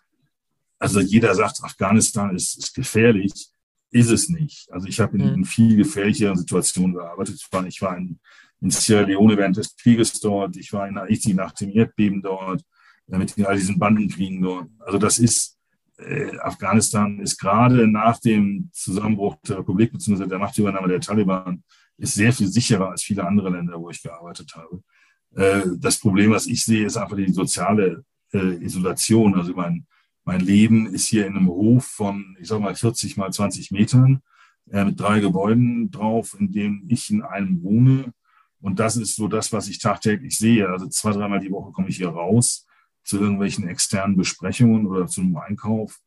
also 0.78 1.00
jeder 1.00 1.34
sagt, 1.34 1.62
Afghanistan 1.62 2.34
ist, 2.34 2.56
ist 2.56 2.74
gefährlich 2.74 3.50
ist 3.90 4.10
es 4.10 4.28
nicht. 4.28 4.70
Also 4.70 4.86
ich 4.86 5.00
habe 5.00 5.16
in, 5.18 5.28
in, 5.34 5.44
viel 5.44 5.76
gefährlicheren 5.76 6.36
Situationen 6.36 6.94
gearbeitet. 6.94 7.36
Ich 7.36 7.52
war, 7.52 7.66
ich 7.66 7.82
war 7.82 7.96
in, 7.96 8.18
in, 8.60 8.70
Sierra 8.70 9.02
Leone 9.02 9.36
während 9.36 9.56
des 9.56 9.76
Krieges 9.76 10.20
dort. 10.20 10.56
Ich 10.56 10.72
war 10.72 10.88
in 10.88 10.98
Haiti 10.98 11.34
nach 11.34 11.52
dem 11.52 11.70
Erdbeben 11.70 12.22
dort, 12.22 12.62
äh, 13.10 13.18
mit 13.18 13.34
all 13.44 13.56
diesen 13.56 13.78
Bandenkriegen 13.78 14.42
dort. 14.42 14.68
Also 14.78 14.98
das 14.98 15.18
ist, 15.18 15.58
äh, 15.98 16.38
Afghanistan 16.38 17.18
ist 17.20 17.38
gerade 17.38 17.86
nach 17.86 18.18
dem 18.20 18.70
Zusammenbruch 18.72 19.36
der 19.46 19.58
Republik 19.58 19.92
bzw. 19.92 20.26
der 20.26 20.38
Machtübernahme 20.38 20.88
der 20.88 21.00
Taliban 21.00 21.62
ist 21.98 22.14
sehr 22.14 22.32
viel 22.32 22.46
sicherer 22.46 22.90
als 22.90 23.02
viele 23.02 23.26
andere 23.26 23.50
Länder, 23.50 23.78
wo 23.78 23.90
ich 23.90 24.02
gearbeitet 24.02 24.54
habe. 24.54 24.82
Äh, 25.34 25.76
das 25.78 25.98
Problem, 25.98 26.30
was 26.30 26.46
ich 26.46 26.64
sehe, 26.64 26.86
ist 26.86 26.96
einfach 26.96 27.16
die 27.16 27.32
soziale 27.32 28.04
äh, 28.32 28.64
Isolation. 28.64 29.34
Also 29.34 29.52
mein, 29.54 29.86
mein 30.30 30.40
Leben 30.42 30.86
ist 30.86 31.08
hier 31.08 31.26
in 31.26 31.36
einem 31.36 31.48
Hof 31.48 31.84
von, 31.84 32.36
ich 32.40 32.46
sag 32.46 32.60
mal, 32.60 32.76
40 32.76 33.16
mal 33.16 33.32
20 33.32 33.72
Metern 33.72 34.22
äh, 34.70 34.84
mit 34.84 35.00
drei 35.00 35.18
Gebäuden 35.18 35.90
drauf, 35.90 36.36
in 36.38 36.52
dem 36.52 36.84
ich 36.86 37.10
in 37.10 37.22
einem 37.22 37.64
wohne. 37.64 38.14
Und 38.60 38.78
das 38.78 38.96
ist 38.96 39.16
so 39.16 39.26
das, 39.26 39.52
was 39.52 39.66
ich 39.66 39.80
tagtäglich 39.80 40.38
sehe. 40.38 40.68
Also 40.68 40.86
zwei, 40.86 41.10
dreimal 41.10 41.40
die 41.40 41.50
Woche 41.50 41.72
komme 41.72 41.88
ich 41.88 41.96
hier 41.96 42.10
raus 42.10 42.64
zu 43.02 43.18
irgendwelchen 43.18 43.66
externen 43.66 44.16
Besprechungen 44.16 44.86
oder 44.86 45.08
zum 45.08 45.36
Einkauf. 45.36 45.98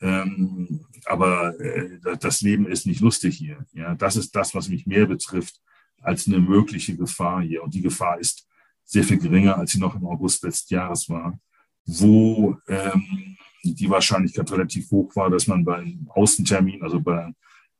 Ähm, 0.00 0.84
aber 1.04 1.60
äh, 1.60 2.00
das 2.18 2.40
Leben 2.40 2.66
ist 2.66 2.84
nicht 2.84 3.00
lustig 3.00 3.36
hier. 3.36 3.64
Ja, 3.74 3.94
das 3.94 4.16
ist 4.16 4.34
das, 4.34 4.56
was 4.56 4.68
mich 4.68 4.86
mehr 4.86 5.06
betrifft 5.06 5.60
als 6.00 6.26
eine 6.26 6.40
mögliche 6.40 6.96
Gefahr 6.96 7.42
hier. 7.42 7.62
Und 7.62 7.74
die 7.74 7.82
Gefahr 7.82 8.18
ist 8.18 8.48
sehr 8.82 9.04
viel 9.04 9.18
geringer, 9.18 9.56
als 9.56 9.70
sie 9.70 9.78
noch 9.78 9.94
im 9.94 10.04
August 10.04 10.42
letzten 10.42 10.74
Jahres 10.74 11.08
war, 11.08 11.38
wo 11.86 12.58
ähm, 12.66 13.37
die 13.64 13.90
Wahrscheinlichkeit 13.90 14.50
relativ 14.52 14.90
hoch 14.90 15.14
war, 15.16 15.30
dass 15.30 15.46
man 15.46 15.64
beim 15.64 16.06
Außentermin, 16.10 16.82
also 16.82 17.00
bei, 17.00 17.32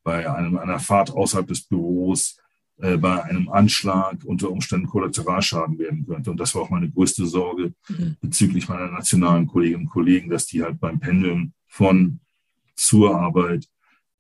bei 0.03 0.31
einem, 0.31 0.59
einer 0.59 0.81
Fahrt 0.81 1.11
außerhalb 1.11 1.47
des 1.47 1.63
Büros, 1.63 2.39
äh, 2.81 2.97
bei 2.97 3.23
einem 3.25 3.49
Anschlag 3.49 4.25
unter 4.25 4.51
Umständen 4.51 4.87
Kollateralschaden 4.87 5.79
werden 5.79 6.07
könnte. 6.07 6.31
Und 6.31 6.39
das 6.39 6.55
war 6.55 6.63
auch 6.63 6.71
meine 6.71 6.91
größte 6.91 7.27
Sorge 7.27 7.75
mhm. 7.89 8.17
bezüglich 8.21 8.69
meiner 8.69 8.91
nationalen 8.91 9.47
Kolleginnen 9.47 9.85
und 9.85 9.91
Kollegen, 9.91 10.31
dass 10.31 10.47
die 10.47 10.63
halt 10.63 10.79
beim 10.79 11.01
Pendeln 11.01 11.55
von 11.67 12.21
zur 12.77 13.19
Arbeit, 13.19 13.69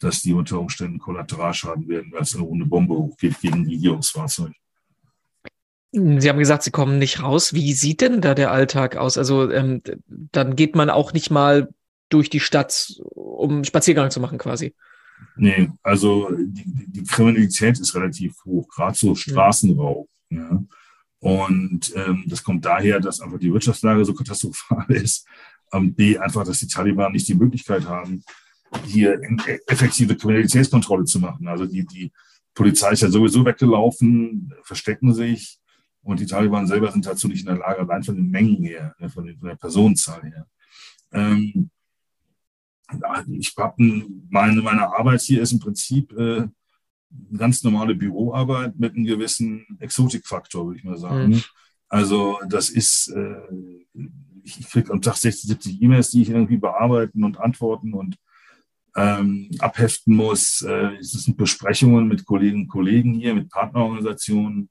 dass 0.00 0.22
die 0.22 0.32
unter 0.32 0.60
Umständen 0.60 0.98
Kollateralschaden 0.98 1.88
werden, 1.88 2.12
weil 2.12 2.22
es 2.22 2.34
eine 2.34 2.44
runde 2.44 2.66
Bombe 2.66 2.94
hochgeht 2.94 3.40
gegen 3.40 3.62
ein 3.62 3.66
Regierungsfahrzeug. 3.66 4.52
Sie 5.92 6.28
haben 6.28 6.38
gesagt, 6.38 6.62
Sie 6.62 6.70
kommen 6.70 6.98
nicht 6.98 7.22
raus. 7.22 7.54
Wie 7.54 7.72
sieht 7.72 8.00
denn 8.00 8.20
da 8.20 8.34
der 8.34 8.50
Alltag 8.50 8.96
aus? 8.96 9.16
Also 9.16 9.50
ähm, 9.50 9.82
dann 10.06 10.54
geht 10.54 10.74
man 10.74 10.90
auch 10.90 11.12
nicht 11.12 11.30
mal 11.30 11.68
durch 12.10 12.30
die 12.30 12.40
Stadt, 12.40 13.00
um 13.14 13.64
Spaziergang 13.64 14.10
zu 14.10 14.20
machen 14.20 14.38
quasi. 14.38 14.74
Nee, 15.36 15.70
also 15.82 16.30
die, 16.30 16.64
die 16.86 17.04
Kriminalität 17.04 17.78
ist 17.78 17.94
relativ 17.94 18.34
hoch, 18.44 18.68
gerade 18.68 18.96
so 18.96 19.14
Straßenraub. 19.14 20.08
Ja. 20.30 20.38
ja. 20.40 20.62
Und 21.20 21.92
ähm, 21.96 22.24
das 22.26 22.44
kommt 22.44 22.64
daher, 22.64 23.00
dass 23.00 23.20
einfach 23.20 23.38
die 23.38 23.52
Wirtschaftslage 23.52 24.04
so 24.04 24.14
katastrophal 24.14 24.86
ist. 24.88 25.26
Und 25.70 25.96
B, 25.96 26.18
einfach, 26.18 26.44
dass 26.44 26.60
die 26.60 26.68
Taliban 26.68 27.12
nicht 27.12 27.28
die 27.28 27.34
Möglichkeit 27.34 27.86
haben, 27.86 28.22
hier 28.86 29.20
effektive 29.66 30.16
Kriminalitätskontrolle 30.16 31.04
zu 31.04 31.18
machen. 31.18 31.48
Also 31.48 31.66
die, 31.66 31.84
die 31.84 32.12
Polizei 32.54 32.92
ist 32.92 33.02
ja 33.02 33.10
sowieso 33.10 33.44
weggelaufen, 33.44 34.52
verstecken 34.62 35.14
sich. 35.14 35.58
Und 36.02 36.20
die 36.20 36.26
Taliban 36.26 36.66
selber 36.66 36.90
sind 36.90 37.06
dazu 37.06 37.28
nicht 37.28 37.40
in 37.40 37.46
der 37.46 37.58
Lage, 37.58 37.80
allein 37.80 38.02
von 38.02 38.16
den 38.16 38.30
Mengen 38.30 38.62
her, 38.62 38.94
ne, 38.98 39.08
von 39.08 39.26
der 39.26 39.56
Personenzahl 39.56 40.22
her. 40.22 40.46
Ähm, 41.12 41.70
ich 43.28 43.54
habe 43.56 43.74
meine, 44.30 44.62
meine 44.62 44.88
Arbeit 44.88 45.20
hier 45.20 45.42
ist 45.42 45.52
im 45.52 45.58
Prinzip 45.58 46.12
äh, 46.12 46.40
eine 46.40 46.50
ganz 47.38 47.62
normale 47.62 47.94
Büroarbeit 47.94 48.78
mit 48.78 48.94
einem 48.94 49.04
gewissen 49.04 49.66
Exotikfaktor, 49.78 50.66
würde 50.66 50.78
ich 50.78 50.84
mal 50.84 50.96
sagen. 50.96 51.30
Mhm. 51.30 51.42
Also 51.88 52.38
das 52.48 52.70
ist, 52.70 53.08
äh, 53.08 53.40
ich 54.42 54.68
kriege 54.68 54.92
am 54.92 55.02
Tag 55.02 55.16
60, 55.16 55.48
70 55.48 55.82
E-Mails, 55.82 56.10
die 56.10 56.22
ich 56.22 56.30
irgendwie 56.30 56.58
bearbeiten 56.58 57.24
und 57.24 57.38
antworten 57.38 57.94
und 57.94 58.16
ähm, 58.96 59.50
abheften 59.58 60.14
muss. 60.14 60.62
Äh, 60.62 60.96
es 60.96 61.12
sind 61.12 61.36
Besprechungen 61.36 62.08
mit 62.08 62.24
Kolleginnen 62.24 62.62
und 62.62 62.68
Kollegen 62.68 63.14
hier, 63.14 63.34
mit 63.34 63.50
Partnerorganisationen 63.50 64.70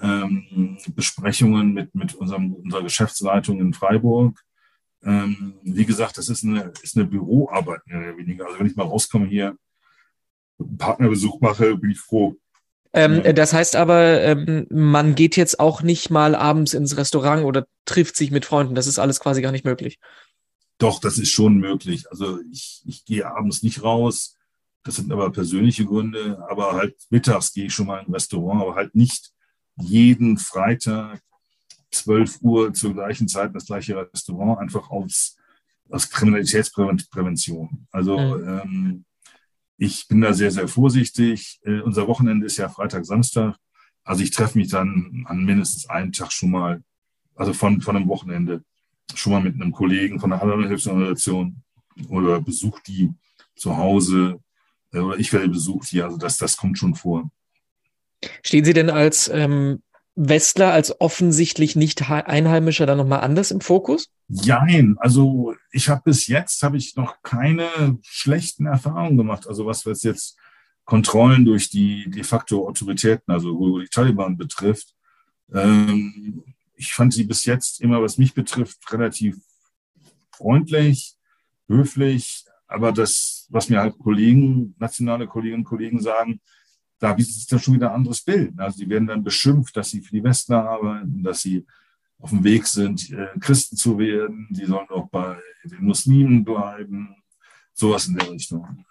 ähm, 0.00 0.78
Besprechungen 0.94 1.72
mit, 1.72 1.94
mit 1.94 2.14
unserem, 2.14 2.54
unserer 2.54 2.82
Geschäftsleitung 2.82 3.60
in 3.60 3.74
Freiburg. 3.74 4.40
Ähm, 5.02 5.54
wie 5.62 5.84
gesagt, 5.84 6.18
das 6.18 6.28
ist 6.28 6.44
eine, 6.44 6.72
ist 6.82 6.96
eine 6.96 7.06
Büroarbeit 7.06 7.86
mehr 7.86 7.98
oder 7.98 8.16
weniger. 8.16 8.46
Also 8.46 8.58
wenn 8.58 8.66
ich 8.66 8.76
mal 8.76 8.86
rauskomme 8.86 9.26
hier, 9.26 9.56
Partnerbesuch 10.78 11.40
mache, 11.40 11.76
bin 11.76 11.90
ich 11.90 12.00
froh. 12.00 12.36
Ähm, 12.92 13.22
ja. 13.24 13.32
Das 13.32 13.52
heißt 13.52 13.76
aber, 13.76 14.22
ähm, 14.22 14.66
man 14.70 15.14
geht 15.14 15.36
jetzt 15.36 15.58
auch 15.58 15.82
nicht 15.82 16.10
mal 16.10 16.34
abends 16.34 16.74
ins 16.74 16.96
Restaurant 16.96 17.44
oder 17.44 17.66
trifft 17.84 18.16
sich 18.16 18.30
mit 18.30 18.44
Freunden. 18.44 18.76
Das 18.76 18.86
ist 18.86 19.00
alles 19.00 19.18
quasi 19.20 19.42
gar 19.42 19.52
nicht 19.52 19.64
möglich. 19.64 19.98
Doch, 20.78 21.00
das 21.00 21.18
ist 21.18 21.30
schon 21.30 21.58
möglich. 21.58 22.10
Also 22.10 22.38
ich, 22.50 22.82
ich 22.86 23.04
gehe 23.04 23.26
abends 23.26 23.62
nicht 23.62 23.82
raus. 23.82 24.36
Das 24.84 24.96
sind 24.96 25.10
aber 25.10 25.30
persönliche 25.32 25.84
Gründe. 25.84 26.44
Aber 26.48 26.74
halt 26.74 26.94
mittags 27.10 27.52
gehe 27.52 27.66
ich 27.66 27.74
schon 27.74 27.86
mal 27.86 28.00
in 28.00 28.06
ein 28.06 28.12
Restaurant, 28.12 28.62
aber 28.62 28.74
halt 28.76 28.94
nicht 28.94 29.33
jeden 29.76 30.38
Freitag 30.38 31.20
12 31.90 32.38
Uhr 32.42 32.74
zur 32.74 32.94
gleichen 32.94 33.28
Zeit 33.28 33.54
das 33.54 33.66
gleiche 33.66 33.96
Restaurant, 33.96 34.60
einfach 34.60 34.90
aus, 34.90 35.36
aus 35.88 36.10
Kriminalitätsprävention. 36.10 37.86
Also 37.90 38.18
mhm. 38.18 38.48
ähm, 38.48 39.04
ich 39.76 40.06
bin 40.08 40.20
da 40.20 40.32
sehr, 40.32 40.50
sehr 40.50 40.68
vorsichtig. 40.68 41.60
Äh, 41.64 41.80
unser 41.80 42.06
Wochenende 42.06 42.46
ist 42.46 42.56
ja 42.56 42.68
Freitag, 42.68 43.04
Samstag. 43.04 43.56
Also 44.04 44.22
ich 44.22 44.30
treffe 44.30 44.58
mich 44.58 44.68
dann 44.68 45.24
an 45.26 45.44
mindestens 45.44 45.88
einem 45.88 46.12
Tag 46.12 46.32
schon 46.32 46.50
mal, 46.50 46.82
also 47.34 47.52
von, 47.52 47.80
von 47.80 47.96
einem 47.96 48.08
Wochenende, 48.08 48.62
schon 49.14 49.32
mal 49.32 49.42
mit 49.42 49.54
einem 49.54 49.72
Kollegen 49.72 50.20
von 50.20 50.32
einer 50.32 50.42
anderen 50.42 50.68
Hilfsorganisation 50.68 51.62
oder 52.08 52.40
besuche 52.40 52.80
die 52.86 53.12
zu 53.56 53.76
Hause 53.76 54.40
äh, 54.92 54.98
oder 54.98 55.18
ich 55.18 55.32
werde 55.32 55.48
besucht 55.48 55.88
hier. 55.88 56.04
Also 56.04 56.18
das, 56.18 56.36
das 56.36 56.56
kommt 56.56 56.78
schon 56.78 56.94
vor. 56.94 57.30
Stehen 58.42 58.64
Sie 58.64 58.72
denn 58.72 58.90
als 58.90 59.28
ähm, 59.28 59.82
Westler 60.16 60.72
als 60.72 61.00
offensichtlich 61.00 61.74
nicht 61.76 62.08
Einheimischer 62.08 62.86
dann 62.86 62.98
nochmal 62.98 63.20
anders 63.20 63.50
im 63.50 63.60
Fokus? 63.60 64.08
Nein, 64.28 64.96
also 64.98 65.54
ich 65.70 65.88
habe 65.88 66.02
bis 66.04 66.26
jetzt 66.28 66.62
habe 66.62 66.76
ich 66.76 66.96
noch 66.96 67.22
keine 67.22 67.98
schlechten 68.02 68.66
Erfahrungen 68.66 69.16
gemacht. 69.16 69.46
Also 69.48 69.66
was 69.66 69.84
was 69.86 70.02
jetzt 70.02 70.36
Kontrollen 70.84 71.44
durch 71.44 71.70
die 71.70 72.10
de 72.10 72.22
facto 72.22 72.68
Autoritäten, 72.68 73.32
also 73.32 73.80
die 73.80 73.88
Taliban 73.88 74.36
betrifft. 74.36 74.94
Ähm, 75.52 76.44
ich 76.76 76.92
fand 76.92 77.14
sie 77.14 77.24
bis 77.24 77.44
jetzt 77.44 77.80
immer, 77.80 78.02
was 78.02 78.18
mich 78.18 78.34
betrifft, 78.34 78.92
relativ 78.92 79.36
freundlich, 80.30 81.14
höflich. 81.68 82.44
Aber 82.66 82.92
das, 82.92 83.46
was 83.50 83.68
mir 83.68 83.80
halt 83.80 83.98
Kollegen, 83.98 84.74
nationale 84.78 85.26
Kolleginnen 85.26 85.62
und 85.62 85.68
Kollegen 85.68 86.00
sagen, 86.00 86.40
da 86.98 87.16
sich 87.18 87.46
dann 87.46 87.58
schon 87.58 87.74
wieder 87.74 87.90
ein 87.90 87.96
anderes 87.96 88.22
Bild. 88.22 88.58
Also 88.58 88.78
die 88.78 88.88
werden 88.88 89.06
dann 89.06 89.24
beschimpft, 89.24 89.76
dass 89.76 89.90
sie 89.90 90.00
für 90.00 90.12
die 90.12 90.24
Westler 90.24 90.68
arbeiten, 90.68 91.22
dass 91.22 91.42
sie 91.42 91.66
auf 92.18 92.30
dem 92.30 92.44
Weg 92.44 92.66
sind, 92.66 93.10
äh, 93.10 93.28
Christen 93.40 93.76
zu 93.76 93.98
werden. 93.98 94.48
Die 94.50 94.64
sollen 94.64 94.88
auch 94.88 95.08
bei 95.08 95.36
den 95.64 95.84
Muslimen 95.84 96.44
bleiben. 96.44 97.16
Sowas 97.72 98.06
in 98.06 98.16
der 98.16 98.30
Richtung. 98.30 98.84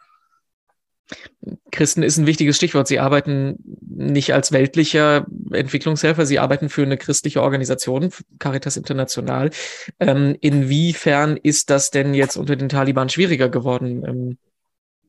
Christen 1.72 2.04
ist 2.04 2.18
ein 2.18 2.28
wichtiges 2.28 2.56
Stichwort. 2.56 2.88
Sie 2.88 3.00
arbeiten 3.00 3.58
nicht 3.82 4.34
als 4.34 4.52
weltlicher 4.52 5.26
Entwicklungshelfer, 5.52 6.26
sie 6.26 6.40
arbeiten 6.40 6.70
für 6.70 6.84
eine 6.84 6.98
christliche 6.98 7.42
Organisation, 7.42 8.12
Caritas 8.40 8.78
International. 8.78 9.52
Ähm, 10.00 10.38
inwiefern 10.42 11.38
ist 11.38 11.70
das 11.70 11.92
denn 11.92 12.14
jetzt 12.14 12.38
unter 12.38 12.56
den 12.56 12.70
Taliban 12.70 13.10
schwieriger 13.10 13.50
geworden, 13.50 14.04
ähm, 14.06 14.38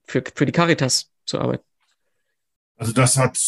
für, 0.05 0.23
für 0.35 0.47
die 0.47 0.53
Caritas 0.53 1.11
zu 1.25 1.41
arbeiten? 1.41 1.65
Also 2.77 2.93
das 2.93 3.17
hat 3.17 3.39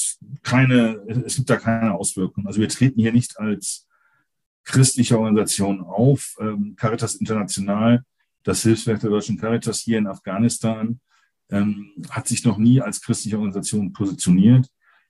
keine, 0.43 1.03
es 1.27 1.37
gibt 1.37 1.51
da 1.51 1.57
keine 1.57 1.95
Auswirkungen. 1.95 2.47
Also 2.47 2.61
wir 2.61 2.69
treten 2.69 3.01
hier 3.01 3.13
nicht 3.13 3.39
als 3.39 3.87
christliche 4.65 5.19
Organisation 5.19 5.81
auf. 5.81 6.37
Ähm, 6.41 6.75
Caritas 6.77 7.17
International, 7.17 8.05
das 8.45 8.63
Hilfswerk 8.63 9.01
der 9.01 9.11
deutschen 9.11 9.39
Caritas 9.39 9.81
hier 9.81 9.99
in 9.99 10.07
Afghanistan, 10.07 11.01
ähm, 11.51 11.93
hat 12.11 12.29
sich 12.29 12.45
noch 12.45 12.59
nie 12.59 12.81
als 12.81 13.01
christliche 13.01 13.37
Organisation 13.37 13.93
positioniert. 13.93 14.69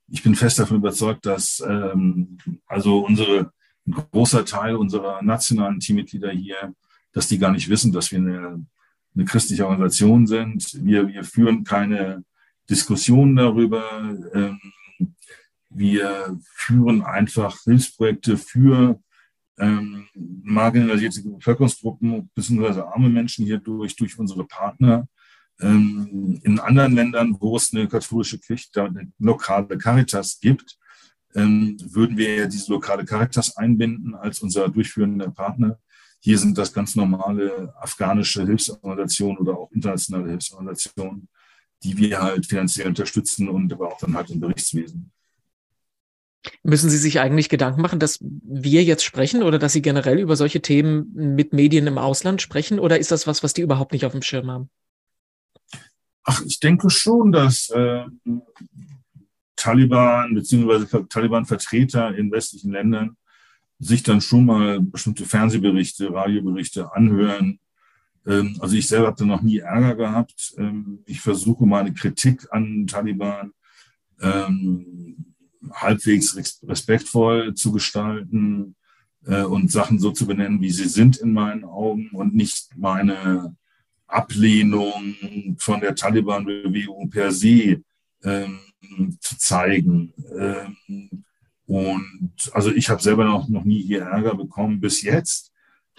Ich 0.09 0.23
bin 0.23 0.35
fest 0.35 0.59
davon 0.59 0.79
überzeugt, 0.79 1.27
dass 1.27 1.63
ähm, 1.67 2.39
also 2.67 3.05
unsere 3.05 3.53
ein 3.87 3.93
großer 3.93 4.45
Teil 4.45 4.77
unserer 4.77 5.23
nationalen 5.23 5.81
Teammitglieder 5.81 6.31
hier, 6.31 6.75
dass 7.13 7.29
die 7.29 7.39
gar 7.39 7.53
nicht 7.53 7.69
wissen, 7.69 7.93
dass 7.93 8.11
wir 8.11 8.19
eine, 8.19 8.67
eine 9.15 9.25
christliche 9.25 9.67
Organisation 9.67 10.27
sind. 10.27 10.79
Wir, 10.85 11.09
wir 11.09 11.25
führen 11.25 11.65
keine 11.65 12.25
Diskussionen 12.69 13.37
darüber. 13.37 13.85
Ähm, 14.33 14.61
wir 15.71 16.39
führen 16.55 17.03
einfach 17.03 17.59
Hilfsprojekte 17.65 18.37
für 18.37 19.01
ähm, 19.59 20.07
marginalisierte 20.15 21.23
Bevölkerungsgruppen 21.29 22.31
bzw. 22.35 22.81
arme 22.81 23.09
Menschen 23.09 23.45
hier 23.45 23.59
durch, 23.59 23.97
durch 23.97 24.19
unsere 24.19 24.45
Partner. 24.45 25.09
Ähm, 25.61 26.41
in 26.43 26.59
anderen 26.61 26.95
Ländern, 26.95 27.37
wo 27.41 27.57
es 27.57 27.73
eine 27.73 27.89
katholische 27.89 28.39
Kirche, 28.39 28.69
eine 28.83 29.13
lokale 29.19 29.79
Caritas 29.79 30.39
gibt, 30.41 30.77
ähm, 31.35 31.77
würden 31.83 32.17
wir 32.17 32.35
ja 32.35 32.47
diese 32.47 32.73
lokale 32.73 33.05
Caritas 33.05 33.57
einbinden 33.57 34.15
als 34.15 34.41
unser 34.41 34.69
durchführender 34.69 35.31
Partner. 35.31 35.79
Hier 36.21 36.39
sind 36.39 36.59
das 36.59 36.73
ganz 36.73 36.97
normale 36.97 37.75
afghanische 37.81 38.45
Hilfsorganisationen 38.45 39.39
oder 39.39 39.57
auch 39.59 39.71
internationale 39.73 40.31
Hilfsorganisationen, 40.31 41.29
die 41.83 41.97
wir 41.97 42.21
halt 42.21 42.47
finanziell 42.47 42.89
unterstützen 42.89 43.49
und 43.49 43.73
aber 43.73 43.89
auch 43.89 43.99
dann 43.99 44.15
halt 44.15 44.31
im 44.31 44.41
Berichtswesen. 44.41 45.11
Müssen 46.63 46.91
Sie 46.91 46.99
sich 46.99 47.21
eigentlich 47.21 47.49
Gedanken 47.49 47.83
machen, 47.83 47.99
dass 47.99 48.19
wir 48.21 48.85
jetzt 48.85 49.05
sprechen 49.05 49.43
oder 49.43 49.59
dass 49.59 49.73
Sie 49.73 49.83
generell 49.83 50.19
über 50.19 50.37
solche 50.37 50.63
Themen 50.63 51.13
mit 51.15 51.53
Medien 51.53 51.87
im 51.87 51.99
Ausland 51.99 52.41
sprechen? 52.41 52.79
Oder 52.79 52.99
ist 52.99 53.11
das 53.11 53.27
was, 53.27 53.43
was 53.43 53.53
die 53.53 53.63
überhaupt 53.63 53.93
nicht 53.93 54.05
auf 54.05 54.13
dem 54.13 54.23
Schirm 54.23 54.51
haben? 54.51 54.71
Ach, 56.25 56.43
ich 56.45 56.61
denke 56.61 56.91
schon, 56.91 57.33
dass 57.33 57.71
äh, 57.71 58.05
Taliban 59.55 60.35
bzw. 60.35 61.05
Taliban-Vertreter 61.09 62.15
in 62.17 62.31
westlichen 62.31 62.73
Ländern 62.73 63.17
sich 63.79 64.03
dann 64.03 64.21
schon 64.21 64.47
mal 64.47 64.81
bestimmte 64.81 65.25
Fernsehberichte, 65.25 66.13
Radioberichte 66.13 66.93
anhören. 66.95 67.59
Ähm, 68.27 68.57
also 68.61 68.77
ich 68.77 68.89
selber 68.89 69.09
habe 69.09 69.17
da 69.19 69.25
noch 69.25 69.43
nie 69.43 69.59
Ärger 69.59 69.95
gehabt. 69.95 70.55
Ähm, 70.59 71.01
ich 71.07 71.21
versuche 71.21 71.67
meine 71.67 71.95
Kritik 71.95 72.47
an 72.51 72.87
Taliban 72.87 73.53
ähm, 74.21 75.35
halbwegs 75.73 76.37
respektvoll 76.37 77.55
zu 77.55 77.73
gestalten 77.73 78.77
äh, 79.27 79.43
und 79.43 79.71
Sachen 79.71 79.99
so 79.99 80.11
zu 80.11 80.27
benennen, 80.27 80.61
wie 80.61 80.71
sie 80.71 80.89
sind 80.89 81.17
in 81.17 81.33
meinen 81.33 81.65
Augen 81.65 82.11
und 82.13 82.35
nicht 82.35 82.71
meine 82.77 83.57
Ablehnung 84.07 85.57
von 85.59 85.81
der 85.81 85.95
Taliban-Bewegung 85.95 87.11
per 87.11 87.33
se 87.33 87.83
ähm, 88.23 88.59
zu 89.21 89.37
zeigen. 89.39 90.13
Ähm, 90.39 91.25
und 91.67 92.35
also 92.53 92.71
ich 92.71 92.89
habe 92.89 93.03
selber 93.03 93.25
noch, 93.25 93.49
noch 93.49 93.65
nie 93.65 93.83
hier 93.83 94.03
Ärger 94.03 94.37
bekommen 94.37 94.81
bis 94.81 95.03
jetzt. 95.03 95.53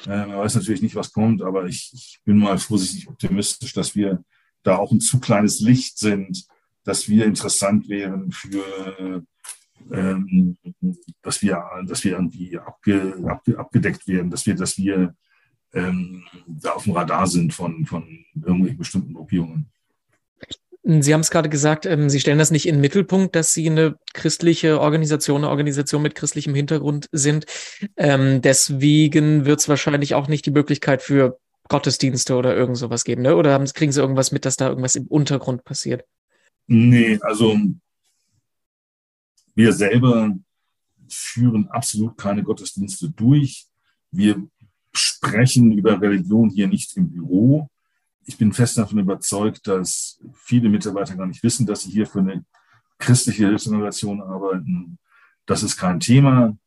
Äh, 0.05 0.27
man 0.27 0.38
weiß 0.38 0.55
natürlich 0.55 0.81
nicht, 0.81 0.95
was 0.95 1.12
kommt, 1.12 1.41
aber 1.41 1.65
ich, 1.65 1.91
ich 1.93 2.19
bin 2.23 2.38
mal 2.38 2.57
vorsichtig 2.57 3.07
optimistisch, 3.07 3.73
dass 3.73 3.95
wir 3.95 4.23
da 4.63 4.77
auch 4.77 4.91
ein 4.91 4.99
zu 4.99 5.19
kleines 5.19 5.60
Licht 5.60 5.97
sind, 5.97 6.45
dass 6.83 7.10
wir 7.10 7.25
interessant 7.25 7.89
wären 7.89 8.31
für 8.31 9.23
ähm, 9.91 10.57
dass 11.21 11.41
wir, 11.41 11.63
dass 11.86 12.03
wir 12.03 12.13
irgendwie 12.13 12.57
abge, 12.57 13.17
abge, 13.27 13.57
abgedeckt 13.57 14.07
werden, 14.07 14.29
dass 14.29 14.45
wir, 14.45 14.55
dass 14.55 14.77
wir 14.77 15.15
ähm, 15.73 16.23
da 16.47 16.71
auf 16.71 16.83
dem 16.83 16.93
Radar 16.93 17.27
sind 17.27 17.53
von, 17.53 17.86
von 17.86 18.25
irgendwelchen 18.36 18.77
bestimmten 18.77 19.13
Gruppierungen. 19.13 19.69
Sie 20.89 21.13
haben 21.13 21.19
es 21.21 21.32
gerade 21.32 21.50
gesagt, 21.50 21.86
ähm, 21.86 22.10
Sie 22.10 22.21
stellen 22.21 22.39
das 22.39 22.50
nicht 22.50 22.65
in 22.65 22.76
den 22.76 22.82
Mittelpunkt, 22.82 23.36
dass 23.36 23.52
Sie 23.52 23.69
eine 23.69 23.97
christliche 24.13 24.80
Organisation, 24.80 25.41
eine 25.41 25.50
Organisation 25.50 26.02
mit 26.02 26.15
christlichem 26.15 26.56
Hintergrund 26.56 27.08
sind. 27.12 27.45
Ähm, 27.97 28.41
deswegen 28.41 29.45
wird 29.45 29.60
es 29.60 29.67
wahrscheinlich 29.67 30.15
auch 30.15 30.30
nicht 30.30 30.45
die 30.45 30.52
Möglichkeit 30.52 31.02
für 31.02 31.39
Gottesdienste 31.67 32.36
oder 32.36 32.56
irgend 32.56 32.78
sowas 32.78 33.04
geben, 33.04 33.23
ne? 33.23 33.36
Oder 33.36 33.52
haben, 33.52 33.65
kriegen 33.65 33.91
Sie 33.91 34.00
irgendwas 34.00 34.32
mit, 34.32 34.45
dass 34.45 34.56
da 34.56 34.69
irgendwas 34.69 34.95
im 34.95 35.08
Untergrund 35.08 35.65
passiert? 35.65 36.06
Nee, 36.67 37.19
also 37.21 37.58
wir 39.56 39.73
selber 39.73 40.34
führen 41.10 41.67
absolut 41.67 42.17
keine 42.17 42.43
Gottesdienste 42.43 43.10
durch. 43.10 43.65
Wir 44.12 44.41
sprechen 44.93 45.73
über 45.73 46.00
Religion 46.00 46.50
hier 46.50 46.67
nicht 46.67 46.95
im 46.95 47.10
Büro. 47.10 47.69
Ich 48.27 48.37
bin 48.37 48.51
fest 48.51 48.77
davon 48.77 48.99
überzeugt, 48.99 49.67
dass 49.67 50.19
viele 50.33 50.69
Mitarbeiter 50.69 51.15
gar 51.15 51.25
nicht 51.25 51.41
wissen, 51.43 51.65
dass 51.65 51.83
sie 51.83 51.91
hier 51.91 52.05
für 52.05 52.19
eine 52.19 52.45
christliche 52.99 53.47
Hilfsorganisation 53.47 54.21
arbeiten. 54.21 54.99
Das 55.45 55.63
ist 55.63 55.77
kein 55.77 55.99
Thema. 55.99 56.57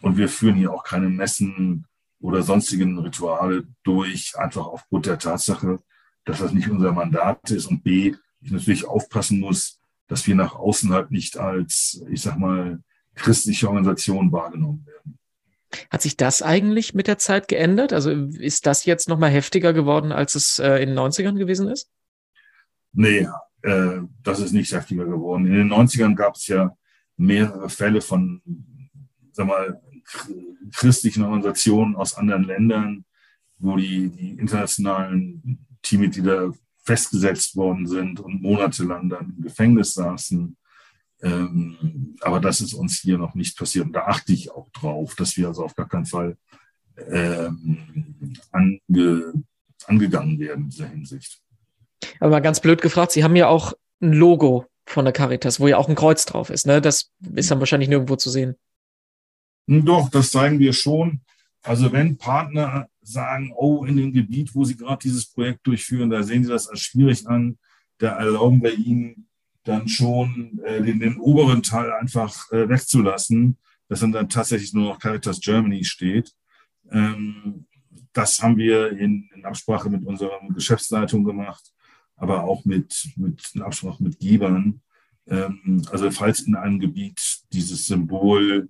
Und 0.00 0.16
wir 0.16 0.28
führen 0.28 0.56
hier 0.56 0.72
auch 0.72 0.84
keine 0.84 1.08
Messen 1.08 1.86
oder 2.18 2.42
sonstigen 2.42 2.98
Rituale 2.98 3.66
durch, 3.84 4.32
einfach 4.38 4.66
aufgrund 4.66 5.06
der 5.06 5.18
Tatsache, 5.18 5.80
dass 6.24 6.38
das 6.38 6.52
nicht 6.52 6.70
unser 6.70 6.92
Mandat 6.92 7.50
ist 7.50 7.66
und 7.66 7.84
B, 7.84 8.14
ich 8.40 8.50
natürlich 8.50 8.86
aufpassen 8.86 9.38
muss, 9.38 9.80
dass 10.08 10.26
wir 10.26 10.34
nach 10.34 10.54
außen 10.54 10.92
halt 10.92 11.10
nicht 11.10 11.36
als, 11.36 12.02
ich 12.10 12.22
sag 12.22 12.38
mal, 12.38 12.82
christliche 13.14 13.68
Organisation 13.68 14.32
wahrgenommen 14.32 14.86
werden. 14.86 15.18
Hat 15.90 16.02
sich 16.02 16.16
das 16.16 16.42
eigentlich 16.42 16.94
mit 16.94 17.06
der 17.06 17.18
Zeit 17.18 17.48
geändert? 17.48 17.92
Also 17.92 18.10
ist 18.10 18.66
das 18.66 18.84
jetzt 18.84 19.08
nochmal 19.08 19.30
heftiger 19.30 19.72
geworden, 19.72 20.12
als 20.12 20.34
es 20.34 20.58
äh, 20.58 20.76
in 20.82 20.90
den 20.90 20.98
90ern 20.98 21.36
gewesen 21.36 21.68
ist? 21.68 21.90
Nee, 22.92 23.28
äh, 23.62 24.00
das 24.22 24.40
ist 24.40 24.52
nicht 24.52 24.72
heftiger 24.72 25.06
geworden. 25.06 25.46
In 25.46 25.54
den 25.54 25.72
90ern 25.72 26.14
gab 26.14 26.36
es 26.36 26.46
ja 26.46 26.76
mehrere 27.16 27.68
Fälle 27.68 28.00
von, 28.00 28.42
sag 29.32 29.46
mal, 29.46 29.80
christlichen 30.74 31.22
Organisationen 31.22 31.96
aus 31.96 32.14
anderen 32.14 32.44
Ländern, 32.44 33.04
wo 33.58 33.76
die, 33.76 34.08
die 34.08 34.30
internationalen 34.38 35.66
Teammitglieder 35.82 36.52
festgesetzt 36.84 37.56
worden 37.56 37.86
sind 37.86 38.20
und 38.20 38.42
monatelang 38.42 39.08
dann 39.08 39.34
im 39.36 39.42
Gefängnis 39.42 39.94
saßen. 39.94 40.56
Ähm, 41.22 42.16
aber 42.20 42.40
das 42.40 42.60
ist 42.60 42.74
uns 42.74 43.00
hier 43.00 43.18
noch 43.18 43.34
nicht 43.34 43.56
passiert. 43.56 43.86
Und 43.86 43.92
da 43.92 44.06
achte 44.06 44.32
ich 44.32 44.50
auch 44.50 44.68
drauf, 44.70 45.14
dass 45.14 45.36
wir 45.36 45.48
also 45.48 45.64
auf 45.64 45.74
gar 45.74 45.88
keinen 45.88 46.06
Fall 46.06 46.36
ähm, 47.10 48.34
ange, 48.50 49.32
angegangen 49.86 50.38
werden 50.38 50.64
in 50.64 50.70
dieser 50.70 50.88
Hinsicht. 50.88 51.40
Aber 52.18 52.30
mal 52.30 52.40
ganz 52.40 52.60
blöd 52.60 52.82
gefragt, 52.82 53.12
Sie 53.12 53.22
haben 53.22 53.36
ja 53.36 53.48
auch 53.48 53.72
ein 54.00 54.12
Logo 54.12 54.66
von 54.86 55.04
der 55.04 55.12
Caritas, 55.12 55.60
wo 55.60 55.68
ja 55.68 55.76
auch 55.76 55.88
ein 55.88 55.94
Kreuz 55.94 56.24
drauf 56.24 56.50
ist. 56.50 56.66
Ne? 56.66 56.80
Das 56.80 57.10
ist 57.34 57.50
dann 57.50 57.60
wahrscheinlich 57.60 57.88
nirgendwo 57.88 58.16
zu 58.16 58.30
sehen. 58.30 58.56
Doch, 59.66 60.10
das 60.10 60.30
zeigen 60.30 60.58
wir 60.58 60.72
schon. 60.72 61.20
Also 61.62 61.92
wenn 61.92 62.18
Partner 62.18 62.88
sagen, 63.00 63.52
oh, 63.54 63.84
in 63.84 63.96
dem 63.96 64.12
Gebiet, 64.12 64.54
wo 64.54 64.64
sie 64.64 64.76
gerade 64.76 64.98
dieses 65.02 65.26
Projekt 65.26 65.64
durchführen, 65.66 66.10
da 66.10 66.24
sehen 66.24 66.42
sie 66.42 66.50
das 66.50 66.68
als 66.68 66.80
schwierig 66.80 67.26
an, 67.28 67.58
da 67.98 68.18
erlauben 68.18 68.60
wir 68.62 68.74
ihnen 68.76 69.28
dann 69.64 69.88
schon 69.88 70.60
äh, 70.64 70.82
den, 70.82 71.00
den, 71.00 71.18
oberen 71.18 71.62
Teil 71.62 71.92
einfach 71.92 72.50
äh, 72.50 72.68
wegzulassen, 72.68 73.56
dass 73.88 74.00
dann, 74.00 74.12
dann 74.12 74.28
tatsächlich 74.28 74.72
nur 74.72 74.88
noch 74.88 74.98
Caritas 74.98 75.40
Germany 75.40 75.84
steht. 75.84 76.32
Ähm, 76.90 77.66
das 78.12 78.42
haben 78.42 78.56
wir 78.56 78.90
in, 78.98 79.28
in, 79.34 79.44
Absprache 79.44 79.88
mit 79.88 80.04
unserer 80.04 80.40
Geschäftsleitung 80.54 81.24
gemacht, 81.24 81.72
aber 82.16 82.44
auch 82.44 82.64
mit, 82.64 83.10
mit 83.16 83.50
in 83.54 83.62
Absprache 83.62 84.02
mit 84.02 84.18
Gebern. 84.18 84.80
Ähm, 85.28 85.82
also 85.90 86.10
falls 86.10 86.40
in 86.40 86.56
einem 86.56 86.80
Gebiet 86.80 87.20
dieses 87.52 87.86
Symbol 87.86 88.68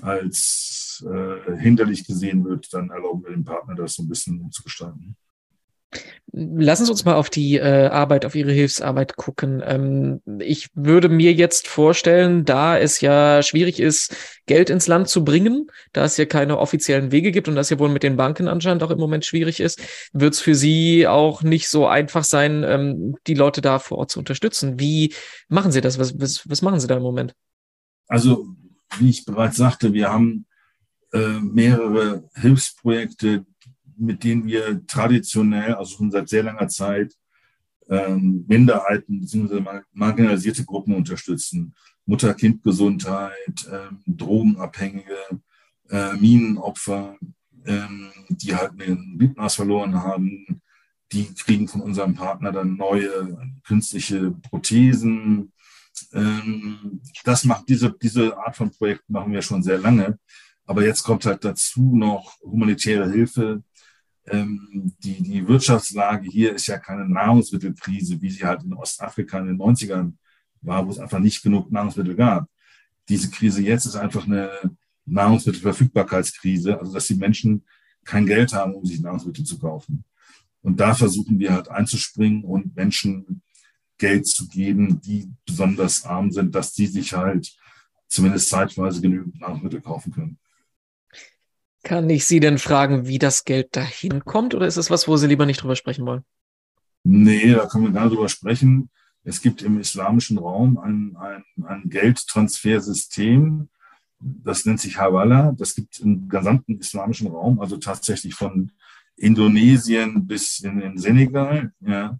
als 0.00 1.04
äh, 1.06 1.56
hinderlich 1.58 2.06
gesehen 2.06 2.44
wird, 2.44 2.72
dann 2.72 2.90
erlauben 2.90 3.24
wir 3.24 3.30
dem 3.30 3.44
Partner, 3.44 3.74
das 3.74 3.94
so 3.94 4.02
ein 4.02 4.08
bisschen 4.08 4.40
umzugestalten. 4.40 5.16
Lassen 6.34 6.86
Sie 6.86 6.90
uns 6.90 7.04
mal 7.04 7.16
auf 7.16 7.28
die 7.28 7.56
äh, 7.56 7.88
Arbeit, 7.88 8.24
auf 8.24 8.34
Ihre 8.34 8.52
Hilfsarbeit 8.52 9.16
gucken. 9.16 9.62
Ähm, 9.66 10.22
ich 10.38 10.68
würde 10.74 11.10
mir 11.10 11.34
jetzt 11.34 11.68
vorstellen, 11.68 12.46
da 12.46 12.78
es 12.78 13.02
ja 13.02 13.42
schwierig 13.42 13.80
ist, 13.80 14.16
Geld 14.46 14.70
ins 14.70 14.86
Land 14.86 15.08
zu 15.08 15.24
bringen, 15.24 15.66
da 15.92 16.04
es 16.04 16.16
ja 16.16 16.24
keine 16.24 16.58
offiziellen 16.58 17.12
Wege 17.12 17.32
gibt 17.32 17.48
und 17.48 17.54
das 17.54 17.68
ja 17.68 17.78
wohl 17.78 17.90
mit 17.90 18.02
den 18.02 18.16
Banken 18.16 18.48
anscheinend 18.48 18.82
auch 18.82 18.90
im 18.90 18.98
Moment 18.98 19.26
schwierig 19.26 19.60
ist, 19.60 19.82
wird 20.14 20.32
es 20.32 20.40
für 20.40 20.54
Sie 20.54 21.06
auch 21.06 21.42
nicht 21.42 21.68
so 21.68 21.86
einfach 21.86 22.24
sein, 22.24 22.64
ähm, 22.66 23.16
die 23.26 23.34
Leute 23.34 23.60
da 23.60 23.78
vor 23.78 23.98
Ort 23.98 24.10
zu 24.10 24.18
unterstützen. 24.18 24.80
Wie 24.80 25.12
machen 25.48 25.70
Sie 25.70 25.82
das? 25.82 25.98
Was, 25.98 26.18
was, 26.18 26.48
was 26.48 26.62
machen 26.62 26.80
Sie 26.80 26.86
da 26.86 26.96
im 26.96 27.02
Moment? 27.02 27.34
Also, 28.08 28.46
wie 28.98 29.10
ich 29.10 29.26
bereits 29.26 29.58
sagte, 29.58 29.92
wir 29.92 30.10
haben 30.10 30.46
äh, 31.12 31.40
mehrere 31.40 32.24
Hilfsprojekte, 32.34 33.44
mit 34.02 34.24
denen 34.24 34.46
wir 34.46 34.84
traditionell, 34.86 35.74
also 35.74 35.96
schon 35.96 36.10
seit 36.10 36.28
sehr 36.28 36.42
langer 36.42 36.68
Zeit, 36.68 37.14
ähm, 37.88 38.44
Minderheiten 38.48 39.20
bzw. 39.20 39.62
marginalisierte 39.92 40.64
Gruppen 40.64 40.94
unterstützen. 40.94 41.74
Mutter-Kind-Gesundheit, 42.06 43.68
ähm, 43.70 44.02
Drogenabhängige, 44.06 45.16
äh, 45.90 46.14
Minenopfer, 46.14 47.16
ähm, 47.64 48.10
die 48.28 48.54
halt 48.54 48.80
den 48.80 49.18
Gliedmaß 49.18 49.54
verloren 49.54 49.94
haben. 49.94 50.62
Die 51.12 51.32
kriegen 51.34 51.68
von 51.68 51.82
unserem 51.82 52.14
Partner 52.14 52.50
dann 52.50 52.76
neue 52.76 53.38
künstliche 53.64 54.32
Prothesen. 54.50 55.52
Ähm, 56.12 57.00
das 57.24 57.44
macht 57.44 57.68
diese, 57.68 57.94
diese 58.02 58.36
Art 58.36 58.56
von 58.56 58.70
Projekt 58.70 59.08
machen 59.08 59.32
wir 59.32 59.42
schon 59.42 59.62
sehr 59.62 59.78
lange. 59.78 60.18
Aber 60.64 60.84
jetzt 60.84 61.02
kommt 61.02 61.26
halt 61.26 61.44
dazu 61.44 61.94
noch 61.94 62.40
humanitäre 62.40 63.10
Hilfe, 63.10 63.62
ähm, 64.26 64.92
die, 65.02 65.22
die 65.22 65.46
Wirtschaftslage 65.46 66.28
hier 66.28 66.54
ist 66.54 66.66
ja 66.66 66.78
keine 66.78 67.08
Nahrungsmittelkrise, 67.08 68.20
wie 68.20 68.30
sie 68.30 68.44
halt 68.44 68.62
in 68.62 68.72
Ostafrika 68.74 69.38
in 69.38 69.46
den 69.46 69.58
90ern 69.58 70.12
war, 70.60 70.86
wo 70.86 70.90
es 70.90 70.98
einfach 70.98 71.18
nicht 71.18 71.42
genug 71.42 71.70
Nahrungsmittel 71.72 72.14
gab. 72.14 72.48
Diese 73.08 73.30
Krise 73.30 73.62
jetzt 73.62 73.86
ist 73.86 73.96
einfach 73.96 74.26
eine 74.26 74.50
Nahrungsmittelverfügbarkeitskrise, 75.06 76.78
also 76.78 76.92
dass 76.92 77.08
die 77.08 77.16
Menschen 77.16 77.64
kein 78.04 78.26
Geld 78.26 78.52
haben, 78.52 78.74
um 78.74 78.84
sich 78.84 79.00
Nahrungsmittel 79.00 79.44
zu 79.44 79.58
kaufen. 79.58 80.04
Und 80.62 80.78
da 80.78 80.94
versuchen 80.94 81.38
wir 81.38 81.52
halt 81.52 81.68
einzuspringen 81.68 82.44
und 82.44 82.76
Menschen 82.76 83.42
Geld 83.98 84.26
zu 84.26 84.48
geben, 84.48 85.00
die 85.00 85.30
besonders 85.44 86.04
arm 86.04 86.30
sind, 86.30 86.54
dass 86.54 86.72
die 86.72 86.86
sich 86.86 87.12
halt 87.12 87.52
zumindest 88.08 88.48
zeitweise 88.48 89.00
genügend 89.00 89.40
Nahrungsmittel 89.40 89.80
kaufen 89.80 90.12
können. 90.12 90.38
Kann 91.82 92.08
ich 92.10 92.26
Sie 92.26 92.40
denn 92.40 92.58
fragen, 92.58 93.06
wie 93.06 93.18
das 93.18 93.44
Geld 93.44 93.74
dahin 93.76 94.24
kommt 94.24 94.54
oder 94.54 94.66
ist 94.66 94.76
es 94.76 94.90
was, 94.90 95.08
wo 95.08 95.16
Sie 95.16 95.26
lieber 95.26 95.46
nicht 95.46 95.62
drüber 95.62 95.76
sprechen 95.76 96.06
wollen? 96.06 96.24
Nee, 97.04 97.52
da 97.52 97.66
können 97.66 97.84
wir 97.84 97.92
gar 97.92 98.04
nicht 98.04 98.14
drüber 98.14 98.28
sprechen. 98.28 98.90
Es 99.24 99.40
gibt 99.40 99.62
im 99.62 99.80
islamischen 99.80 100.38
Raum 100.38 100.78
ein, 100.78 101.16
ein, 101.16 101.44
ein 101.64 101.82
Geldtransfersystem, 101.88 103.68
das 104.22 104.64
nennt 104.64 104.80
sich 104.80 104.98
Hawala. 104.98 105.52
Das 105.56 105.74
gibt 105.74 105.98
im 106.00 106.28
gesamten 106.28 106.78
islamischen 106.78 107.26
Raum, 107.26 107.60
also 107.60 107.76
tatsächlich 107.76 108.34
von 108.34 108.70
Indonesien 109.16 110.26
bis 110.26 110.60
in 110.60 110.80
den 110.80 110.98
Senegal. 110.98 111.72
Ja. 111.80 112.18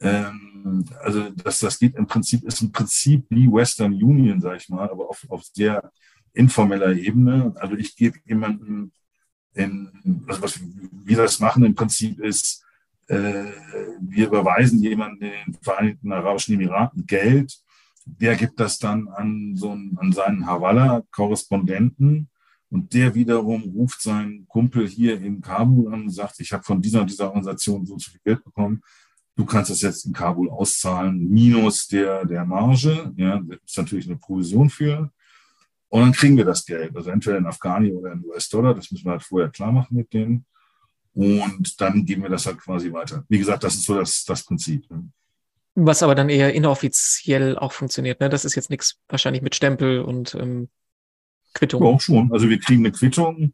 Ähm, 0.00 0.84
also 1.00 1.30
das, 1.30 1.60
das 1.60 1.78
geht 1.78 1.94
im 1.96 2.06
Prinzip, 2.06 2.44
ist 2.44 2.62
im 2.62 2.72
Prinzip 2.72 3.26
wie 3.28 3.50
Western 3.50 3.92
Union, 3.92 4.40
sage 4.40 4.56
ich 4.56 4.68
mal, 4.68 4.88
aber 4.88 5.08
auf, 5.08 5.24
auf 5.28 5.44
sehr 5.44 5.92
informeller 6.32 6.92
Ebene. 6.92 7.52
Also 7.56 7.76
ich 7.76 7.96
gebe 7.96 8.18
jemandem 8.24 8.92
in, 9.54 10.24
also 10.26 10.42
was 10.42 10.60
wir 11.04 11.16
das 11.16 11.40
machen 11.40 11.64
im 11.64 11.74
Prinzip 11.74 12.18
ist, 12.20 12.64
äh, 13.08 13.44
wir 14.00 14.26
überweisen 14.28 14.82
jemanden 14.82 15.24
in 15.24 15.52
den 15.52 15.54
Vereinigten 15.60 16.12
Arabischen 16.12 16.54
Emiraten 16.54 17.06
Geld, 17.06 17.60
der 18.04 18.36
gibt 18.36 18.58
das 18.58 18.78
dann 18.78 19.08
an 19.08 19.54
so 19.54 19.70
einen, 19.70 19.96
an 19.98 20.12
seinen 20.12 20.46
Havala-Korrespondenten 20.46 22.28
und 22.70 22.94
der 22.94 23.14
wiederum 23.14 23.62
ruft 23.74 24.00
seinen 24.02 24.46
Kumpel 24.48 24.88
hier 24.88 25.20
in 25.20 25.40
Kabul 25.40 25.92
an 25.92 26.02
und 26.02 26.10
sagt, 26.10 26.40
ich 26.40 26.52
habe 26.52 26.64
von 26.64 26.80
dieser 26.80 27.04
dieser 27.04 27.26
Organisation 27.26 27.84
so 27.86 27.98
viel 27.98 28.20
Geld 28.24 28.42
bekommen, 28.42 28.82
du 29.36 29.44
kannst 29.44 29.70
das 29.70 29.82
jetzt 29.82 30.06
in 30.06 30.12
Kabul 30.12 30.50
auszahlen, 30.50 31.28
minus 31.28 31.86
der, 31.86 32.24
der 32.24 32.44
Marge, 32.44 33.12
ja, 33.16 33.40
da 33.40 33.56
ist 33.64 33.76
natürlich 33.76 34.06
eine 34.06 34.16
Provision 34.16 34.70
für. 34.70 35.10
Und 35.92 36.00
dann 36.00 36.12
kriegen 36.12 36.38
wir 36.38 36.46
das 36.46 36.64
Geld, 36.64 36.96
also 36.96 37.10
entweder 37.10 37.36
in 37.36 37.44
Afghani 37.44 37.92
oder 37.92 38.12
in 38.12 38.24
US-Dollar, 38.24 38.74
das 38.74 38.90
müssen 38.90 39.04
wir 39.04 39.12
halt 39.12 39.22
vorher 39.22 39.50
klar 39.50 39.72
machen 39.72 39.94
mit 39.94 40.10
denen. 40.14 40.46
Und 41.12 41.78
dann 41.82 42.06
geben 42.06 42.22
wir 42.22 42.30
das 42.30 42.46
halt 42.46 42.56
quasi 42.56 42.90
weiter. 42.90 43.26
Wie 43.28 43.36
gesagt, 43.36 43.62
das 43.62 43.74
ist 43.74 43.84
so 43.84 43.96
das, 43.96 44.24
das 44.24 44.42
Prinzip. 44.42 44.90
Ne? 44.90 45.10
Was 45.74 46.02
aber 46.02 46.14
dann 46.14 46.30
eher 46.30 46.54
inoffiziell 46.54 47.58
auch 47.58 47.74
funktioniert. 47.74 48.20
Ne? 48.20 48.30
Das 48.30 48.46
ist 48.46 48.54
jetzt 48.54 48.70
nichts 48.70 49.00
wahrscheinlich 49.06 49.42
mit 49.42 49.54
Stempel 49.54 50.00
und 50.00 50.34
ähm, 50.34 50.70
Quittung. 51.52 51.82
Ja, 51.82 51.90
auch 51.90 52.00
schon. 52.00 52.32
Also 52.32 52.48
wir 52.48 52.58
kriegen 52.58 52.80
eine 52.80 52.92
Quittung, 52.92 53.52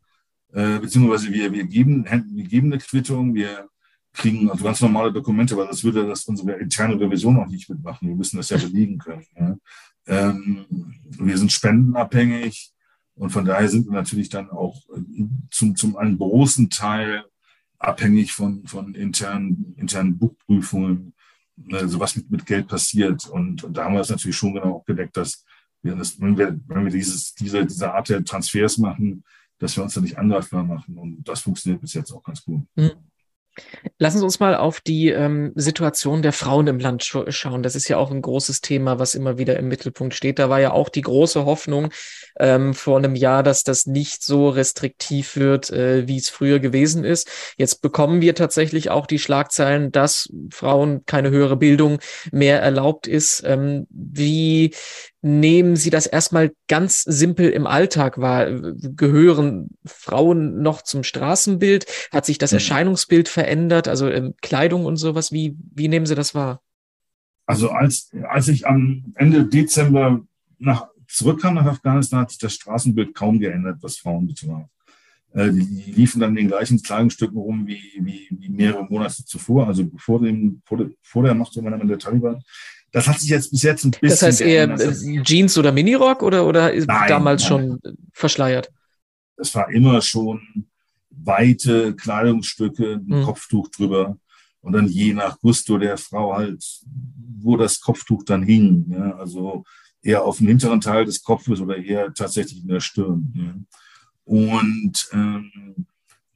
äh, 0.53 0.79
beziehungsweise 0.79 1.33
wir, 1.33 1.53
wir, 1.53 1.64
geben, 1.64 2.05
wir 2.05 2.44
geben 2.44 2.72
eine 2.72 2.81
Quittung, 2.81 3.35
wir 3.35 3.68
kriegen 4.12 4.51
also 4.51 4.64
ganz 4.64 4.81
normale 4.81 5.12
Dokumente, 5.12 5.57
weil 5.57 5.66
das 5.66 5.85
würde 5.85 6.07
das 6.07 6.25
unsere 6.25 6.53
interne 6.55 6.99
Revision 6.99 7.38
auch 7.38 7.47
nicht 7.47 7.68
mitmachen. 7.68 8.09
Wir 8.09 8.16
müssen 8.16 8.37
das 8.37 8.51
ja 8.51 8.57
belegen 8.57 8.99
können. 8.99 9.27
Ja? 9.38 9.57
Ähm, 10.07 10.66
wir 11.05 11.38
sind 11.38 11.53
spendenabhängig 11.53 12.73
und 13.14 13.31
von 13.31 13.44
daher 13.44 13.68
sind 13.68 13.87
wir 13.87 13.92
natürlich 13.92 14.29
dann 14.29 14.51
auch 14.51 14.83
zum, 15.51 15.77
zum 15.77 15.97
einen 15.97 16.18
großen 16.18 16.71
Teil 16.71 17.25
abhängig 17.79 18.33
von, 18.33 18.66
von 18.66 18.94
internen, 18.94 19.75
internen 19.77 20.18
Buchprüfungen, 20.18 21.14
also 21.73 22.01
was 22.01 22.16
mit, 22.16 22.31
mit 22.31 22.47
Geld 22.47 22.68
passiert. 22.68 23.29
Und, 23.29 23.64
und 23.64 23.77
da 23.77 23.85
haben 23.85 23.94
wir 23.94 24.01
es 24.01 24.11
natürlich 24.11 24.37
schon 24.37 24.55
genau 24.55 24.83
gedeckt, 24.87 25.16
dass 25.16 25.44
wir 25.83 25.94
das, 25.94 26.21
wenn 26.21 26.37
wir, 26.37 26.59
wenn 26.66 26.85
wir 26.85 26.92
dieses, 26.92 27.35
diese, 27.35 27.64
diese 27.64 27.92
Art 27.92 28.09
der 28.09 28.25
Transfers 28.25 28.79
machen, 28.79 29.25
dass 29.59 29.77
wir 29.77 29.85
uns 29.85 29.94
da 29.94 30.01
nicht 30.01 30.18
angreifbar 30.18 30.64
machen. 30.64 30.97
Und 30.97 31.29
das 31.29 31.40
funktioniert 31.40 31.81
bis 31.81 31.94
jetzt 31.94 32.12
auch 32.12 32.23
ganz 32.23 32.42
gut. 32.42 32.62
Mhm. 32.77 32.92
Lassen 33.99 34.18
Sie 34.18 34.25
uns 34.25 34.40
mal 34.40 34.55
auf 34.55 34.81
die 34.81 35.09
ähm, 35.09 35.53
Situation 35.55 36.23
der 36.23 36.33
Frauen 36.33 36.66
im 36.66 36.79
Land 36.79 37.05
sch 37.05 37.16
schauen. 37.29 37.62
Das 37.62 37.75
ist 37.75 37.88
ja 37.88 37.97
auch 37.97 38.11
ein 38.11 38.23
großes 38.23 38.61
Thema, 38.61 38.99
was 38.99 39.14
immer 39.14 39.38
wieder 39.38 39.59
im 39.59 39.68
Mittelpunkt 39.68 40.14
steht. 40.14 40.38
Da 40.38 40.49
war 40.49 40.61
ja 40.61 40.73
auch 40.73 40.88
die 40.88 41.01
große 41.01 41.44
Hoffnung 41.44 41.90
ähm, 42.38 42.75
vor 42.75 42.99
einem 42.99 43.14
Jahr, 43.14 43.42
dass 43.42 43.64
das 43.64 43.87
nicht 43.87 44.23
so 44.23 44.49
restriktiv 44.49 45.37
wird, 45.37 45.71
äh, 45.71 46.07
wie 46.07 46.16
es 46.16 46.29
früher 46.29 46.61
gewesen 46.61 47.05
ist. 47.05 47.29
Jetzt 47.57 47.83
bekommen 47.83 48.21
wir 48.21 48.35
tatsächlich 48.35 48.90
auch 48.90 49.07
die 49.07 49.18
Schlagzeilen, 49.18 49.90
dass 49.90 50.33
Frauen 50.51 51.05
keine 51.07 51.31
höhere 51.31 51.57
Bildung 51.57 51.99
mehr 52.31 52.62
erlaubt 52.62 53.07
ist. 53.07 53.42
Ähm, 53.44 53.87
wie 53.90 54.75
nehmen 55.20 55.76
Sie 55.76 55.90
das 55.90 56.07
erstmal 56.07 56.52
ganz 56.68 57.00
simpel 57.00 57.50
im 57.50 57.66
Alltag 57.66 58.18
wahr? 58.18 58.50
Gehören 58.50 59.70
Frauen 59.85 60.62
noch 60.62 60.83
zum 60.83 61.02
Straßenbild? 61.02 61.87
Hat 62.12 62.26
sich 62.26 62.38
das 62.38 62.52
mhm. 62.52 62.57
Erscheinungsbild 62.57 63.28
verändert? 63.28 63.88
Also 63.88 64.09
ähm, 64.09 64.35
Kleidung 64.42 64.85
und 64.85 64.96
sowas? 64.96 65.33
Wie, 65.33 65.57
wie 65.74 65.88
nehmen 65.88 66.07
Sie 66.07 66.14
das 66.14 66.35
wahr? 66.35 66.62
Also 67.46 67.70
als, 67.70 68.11
als 68.28 68.48
ich 68.48 68.66
am 68.66 69.12
Ende 69.14 69.46
Dezember 69.46 70.20
nach, 70.59 70.88
zurückkam 71.07 71.54
nach 71.54 71.66
Afghanistan, 71.66 72.20
hat 72.20 72.31
sich 72.31 72.38
das 72.38 72.54
Straßenbild 72.54 73.14
kaum 73.14 73.40
geändert, 73.40 73.78
was 73.81 73.96
Frauen 73.96 74.26
betraf. 74.26 74.68
Äh, 75.33 75.50
die, 75.52 75.92
liefen 75.92 76.20
dann 76.20 76.31
in 76.31 76.37
den 76.37 76.48
gleichen 76.48 76.81
Kleidungsstücken 76.83 77.37
rum 77.37 77.66
wie, 77.66 77.81
wie, 78.00 78.28
wie 78.31 78.48
mehrere 78.48 78.85
Monate 78.85 79.24
zuvor, 79.24 79.66
also 79.66 79.90
vor, 79.96 80.20
dem, 80.20 80.62
vor, 80.64 80.78
der, 80.78 80.90
vor 81.02 81.22
der 81.22 81.35
Machtübernahme 81.35 81.87
der 81.87 81.98
Taliban. 81.98 82.42
Das 82.92 83.07
hat 83.07 83.20
sich 83.20 83.31
jetzt 83.31 83.51
bis 83.51 83.62
jetzt 83.62 83.85
ein 83.85 83.90
bisschen. 83.90 84.09
Das 84.09 84.22
heißt 84.22 84.40
eher 84.40 84.66
geändert. 84.66 85.27
Jeans 85.27 85.59
oder 85.59 85.72
Minirock 85.72 86.22
oder, 86.22 86.46
oder 86.46 86.72
nein, 86.72 86.87
damals 87.09 87.42
nein. 87.42 87.48
schon 87.48 87.81
verschleiert? 88.12 88.70
Es 89.37 89.55
war 89.55 89.70
immer 89.70 90.01
schon 90.01 90.66
weite 91.11 91.94
Kleidungsstücke, 91.94 92.94
ein 92.94 93.14
hm. 93.14 93.22
Kopftuch 93.24 93.68
drüber 93.68 94.16
und 94.61 94.72
dann 94.72 94.87
je 94.87 95.12
nach 95.12 95.38
Gusto 95.38 95.79
der 95.79 95.96
Frau 95.98 96.35
halt, 96.35 96.64
wo 97.38 97.57
das 97.57 97.81
Kopftuch 97.81 98.24
dann 98.24 98.42
hing. 98.42 98.87
Ja, 98.90 99.16
also 99.16 99.64
eher 100.03 100.24
auf 100.24 100.38
dem 100.38 100.48
hinteren 100.48 100.81
Teil 100.81 101.05
des 101.05 101.22
Kopfes 101.22 101.61
oder 101.61 101.77
eher 101.77 102.12
tatsächlich 102.14 102.62
in 102.62 102.68
der 102.68 102.81
Stirn. 102.81 103.33
Ja. 103.35 103.55
Und 104.24 105.09
ähm, 105.12 105.87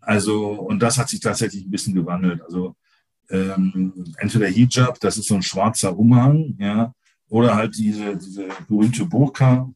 also, 0.00 0.52
und 0.52 0.80
das 0.80 0.98
hat 0.98 1.08
sich 1.08 1.20
tatsächlich 1.20 1.64
ein 1.64 1.70
bisschen 1.70 1.94
gewandelt. 1.94 2.42
Also 2.42 2.76
ähm, 3.30 4.14
entweder 4.18 4.46
Hijab, 4.46 5.00
das 5.00 5.16
ist 5.16 5.28
so 5.28 5.34
ein 5.34 5.42
schwarzer 5.42 5.96
Umhang, 5.96 6.56
ja, 6.58 6.94
oder 7.28 7.54
halt 7.54 7.76
diese, 7.78 8.16
diese 8.16 8.48
berühmte 8.68 9.06
Burka. 9.06 9.70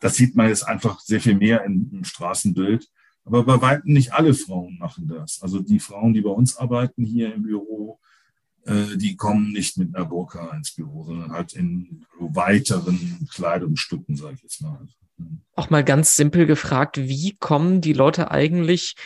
Das 0.00 0.16
sieht 0.16 0.36
man 0.36 0.48
jetzt 0.48 0.62
einfach 0.62 1.00
sehr 1.00 1.20
viel 1.20 1.34
mehr 1.34 1.64
im, 1.64 1.90
im 1.92 2.04
Straßenbild. 2.04 2.88
Aber 3.24 3.42
bei 3.44 3.60
weitem 3.60 3.92
nicht 3.92 4.12
alle 4.12 4.34
Frauen 4.34 4.78
machen 4.78 5.08
das. 5.08 5.40
Also 5.42 5.60
die 5.60 5.80
Frauen, 5.80 6.12
die 6.12 6.20
bei 6.20 6.30
uns 6.30 6.56
arbeiten 6.56 7.04
hier 7.04 7.34
im 7.34 7.42
Büro, 7.42 7.98
äh, 8.64 8.96
die 8.96 9.16
kommen 9.16 9.52
nicht 9.52 9.78
mit 9.78 9.94
einer 9.94 10.04
Burka 10.04 10.54
ins 10.54 10.74
Büro, 10.74 11.04
sondern 11.04 11.32
halt 11.32 11.54
in 11.54 12.04
weiteren 12.18 13.26
Kleidungsstücken, 13.32 14.16
sage 14.16 14.34
ich 14.36 14.42
jetzt 14.42 14.62
mal. 14.62 14.78
Auch 15.54 15.70
mal 15.70 15.84
ganz 15.84 16.16
simpel 16.16 16.46
gefragt, 16.46 16.96
wie 16.98 17.36
kommen 17.36 17.80
die 17.80 17.92
Leute 17.92 18.30
eigentlich 18.30 18.96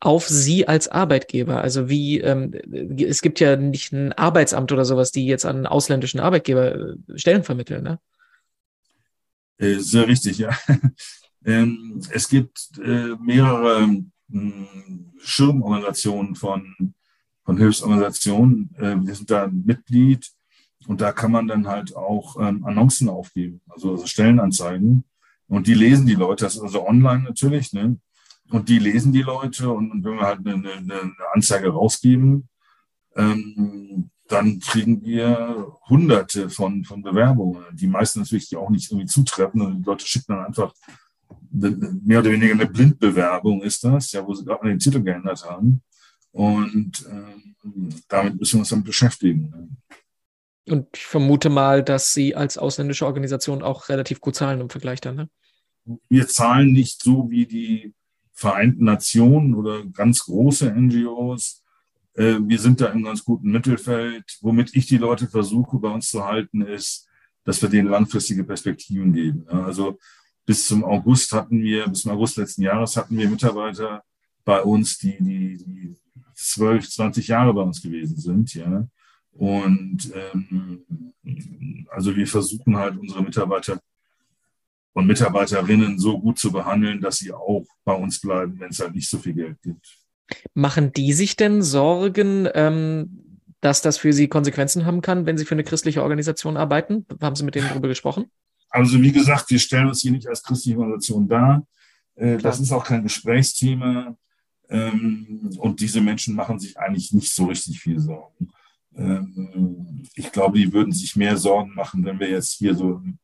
auf 0.00 0.28
Sie 0.28 0.68
als 0.68 0.88
Arbeitgeber? 0.88 1.60
Also 1.62 1.88
wie, 1.88 2.20
ähm, 2.20 2.52
es 2.98 3.22
gibt 3.22 3.40
ja 3.40 3.56
nicht 3.56 3.92
ein 3.92 4.12
Arbeitsamt 4.12 4.72
oder 4.72 4.84
sowas, 4.84 5.10
die 5.10 5.26
jetzt 5.26 5.46
an 5.46 5.66
ausländischen 5.66 6.20
Arbeitgeber 6.20 6.74
äh, 6.74 6.96
Stellen 7.14 7.44
vermitteln, 7.44 7.82
ne? 7.82 7.98
Äh, 9.58 9.78
sehr 9.78 10.06
richtig, 10.06 10.38
ja. 10.38 10.50
ähm, 11.44 12.02
es 12.10 12.28
gibt 12.28 12.72
äh, 12.82 13.14
mehrere 13.20 13.88
hm, 14.30 15.12
Schirmorganisationen 15.18 16.34
von, 16.34 16.94
von 17.44 17.56
Hilfsorganisationen. 17.56 18.70
Wir 18.78 19.14
sind 19.14 19.30
da 19.30 19.48
Mitglied 19.48 20.30
und 20.86 21.00
da 21.00 21.12
kann 21.12 21.32
man 21.32 21.48
dann 21.48 21.66
halt 21.66 21.96
auch 21.96 22.36
ähm, 22.40 22.64
Annoncen 22.64 23.08
aufgeben, 23.08 23.60
also, 23.68 23.92
also 23.92 24.06
Stellenanzeigen. 24.06 25.04
Und 25.48 25.66
die 25.66 25.74
lesen 25.74 26.06
die 26.06 26.14
Leute, 26.14 26.44
das 26.44 26.56
ist 26.56 26.62
also 26.62 26.86
online 26.86 27.22
natürlich, 27.22 27.72
ne? 27.72 27.98
Und 28.50 28.68
die 28.68 28.78
lesen 28.78 29.12
die 29.12 29.22
Leute 29.22 29.70
und, 29.70 29.90
und 29.90 30.04
wenn 30.04 30.16
wir 30.16 30.26
halt 30.26 30.46
eine, 30.46 30.72
eine, 30.72 31.12
Anzeige 31.32 31.70
rausgeben, 31.70 32.48
ähm, 33.16 34.10
dann 34.28 34.60
kriegen 34.60 35.02
wir 35.04 35.72
hunderte 35.88 36.50
von, 36.50 36.84
von 36.84 37.02
Bewerbungen. 37.02 37.64
Die 37.72 37.86
meisten 37.86 38.20
natürlich 38.20 38.56
auch 38.56 38.70
nicht 38.70 38.90
irgendwie 38.90 39.06
zutreffen 39.06 39.60
und 39.60 39.78
die 39.78 39.84
Leute 39.84 40.06
schicken 40.06 40.32
dann 40.34 40.46
einfach 40.46 40.72
mehr 41.50 42.20
oder 42.20 42.30
weniger 42.30 42.52
eine 42.52 42.66
Blindbewerbung 42.66 43.62
ist 43.62 43.82
das, 43.84 44.12
ja, 44.12 44.26
wo 44.26 44.34
sie 44.34 44.44
gerade 44.44 44.62
mal 44.62 44.70
den 44.70 44.78
Titel 44.78 45.02
geändert 45.02 45.44
haben. 45.44 45.82
Und 46.32 47.06
ähm, 47.10 47.94
damit 48.08 48.38
müssen 48.38 48.56
wir 48.56 48.60
uns 48.60 48.68
dann 48.68 48.84
beschäftigen. 48.84 49.78
Und 50.68 50.88
ich 50.94 51.06
vermute 51.06 51.48
mal, 51.48 51.82
dass 51.82 52.12
Sie 52.12 52.34
als 52.34 52.58
ausländische 52.58 53.06
Organisation 53.06 53.62
auch 53.62 53.88
relativ 53.88 54.20
gut 54.20 54.34
zahlen 54.34 54.60
im 54.60 54.70
Vergleich 54.70 55.00
dann, 55.00 55.16
ne? 55.16 55.28
Wir 56.08 56.26
zahlen 56.26 56.72
nicht 56.72 57.00
so 57.00 57.30
wie 57.30 57.46
die 57.46 57.94
Vereinten 58.38 58.84
Nationen 58.84 59.54
oder 59.54 59.84
ganz 59.86 60.24
große 60.24 60.70
NGOs. 60.70 61.64
Äh, 62.12 62.36
wir 62.42 62.58
sind 62.58 62.82
da 62.82 62.88
im 62.88 63.02
ganz 63.02 63.24
guten 63.24 63.50
Mittelfeld. 63.50 64.38
Womit 64.42 64.76
ich 64.76 64.86
die 64.86 64.98
Leute 64.98 65.26
versuche, 65.26 65.78
bei 65.78 65.88
uns 65.88 66.10
zu 66.10 66.24
halten, 66.24 66.60
ist, 66.60 67.08
dass 67.44 67.62
wir 67.62 67.70
denen 67.70 67.88
langfristige 67.88 68.44
Perspektiven 68.44 69.14
geben. 69.14 69.48
Also 69.48 69.98
bis 70.44 70.66
zum 70.66 70.84
August 70.84 71.32
hatten 71.32 71.62
wir, 71.62 71.88
bis 71.88 72.02
zum 72.02 72.12
August 72.12 72.36
letzten 72.36 72.62
Jahres 72.62 72.96
hatten 72.96 73.16
wir 73.16 73.28
Mitarbeiter 73.28 74.02
bei 74.44 74.62
uns, 74.62 74.98
die, 74.98 75.16
die, 75.18 75.56
die 75.56 75.96
12, 76.34 76.90
20 76.90 77.28
Jahre 77.28 77.54
bei 77.54 77.62
uns 77.62 77.80
gewesen 77.80 78.18
sind, 78.18 78.54
ja. 78.54 78.86
Und 79.32 80.12
ähm, 80.14 80.84
also 81.90 82.14
wir 82.14 82.26
versuchen 82.26 82.76
halt 82.76 82.98
unsere 82.98 83.22
Mitarbeiter 83.22 83.80
und 84.96 85.06
Mitarbeiterinnen 85.06 85.98
so 85.98 86.18
gut 86.18 86.38
zu 86.38 86.50
behandeln, 86.50 87.02
dass 87.02 87.18
sie 87.18 87.30
auch 87.30 87.66
bei 87.84 87.92
uns 87.92 88.18
bleiben, 88.18 88.58
wenn 88.58 88.70
es 88.70 88.80
halt 88.80 88.94
nicht 88.94 89.10
so 89.10 89.18
viel 89.18 89.34
Geld 89.34 89.60
gibt. 89.60 89.98
Machen 90.54 90.90
die 90.94 91.12
sich 91.12 91.36
denn 91.36 91.60
Sorgen, 91.60 92.48
ähm, 92.54 93.42
dass 93.60 93.82
das 93.82 93.98
für 93.98 94.14
sie 94.14 94.28
Konsequenzen 94.28 94.86
haben 94.86 95.02
kann, 95.02 95.26
wenn 95.26 95.36
sie 95.36 95.44
für 95.44 95.54
eine 95.54 95.64
christliche 95.64 96.02
Organisation 96.02 96.56
arbeiten? 96.56 97.04
Haben 97.20 97.36
Sie 97.36 97.44
mit 97.44 97.54
denen 97.54 97.68
darüber 97.68 97.88
gesprochen? 97.88 98.30
Also 98.70 98.98
wie 99.02 99.12
gesagt, 99.12 99.50
wir 99.50 99.58
stellen 99.58 99.88
uns 99.88 100.00
hier 100.00 100.12
nicht 100.12 100.28
als 100.28 100.42
christliche 100.42 100.78
Organisation 100.78 101.28
dar. 101.28 101.66
Äh, 102.14 102.38
das 102.38 102.58
ist 102.58 102.72
auch 102.72 102.84
kein 102.84 103.02
Gesprächsthema. 103.02 104.16
Ähm, 104.70 105.50
und 105.58 105.78
diese 105.78 106.00
Menschen 106.00 106.34
machen 106.34 106.58
sich 106.58 106.78
eigentlich 106.78 107.12
nicht 107.12 107.34
so 107.34 107.44
richtig 107.44 107.80
viel 107.80 108.00
Sorgen. 108.00 108.48
Ähm, 108.96 110.06
ich 110.14 110.32
glaube, 110.32 110.58
die 110.58 110.72
würden 110.72 110.92
sich 110.92 111.16
mehr 111.16 111.36
Sorgen 111.36 111.74
machen, 111.74 112.02
wenn 112.06 112.18
wir 112.18 112.30
jetzt 112.30 112.52
hier 112.52 112.74
so 112.74 112.92
im 112.92 113.18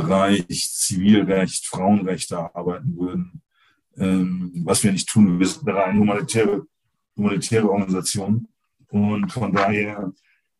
Bereich 0.00 0.74
Zivilrecht, 0.74 1.66
Frauenrechte 1.66 2.54
arbeiten 2.54 2.96
würden, 2.96 3.42
ähm, 3.96 4.52
was 4.64 4.82
wir 4.84 4.92
nicht 4.92 5.08
tun. 5.08 5.38
Wir 5.38 5.46
sind 5.46 5.68
eine 5.68 5.98
humanitäre, 5.98 6.66
humanitäre 7.16 7.70
Organisation 7.70 8.48
und 8.88 9.32
von 9.32 9.52
daher 9.52 10.12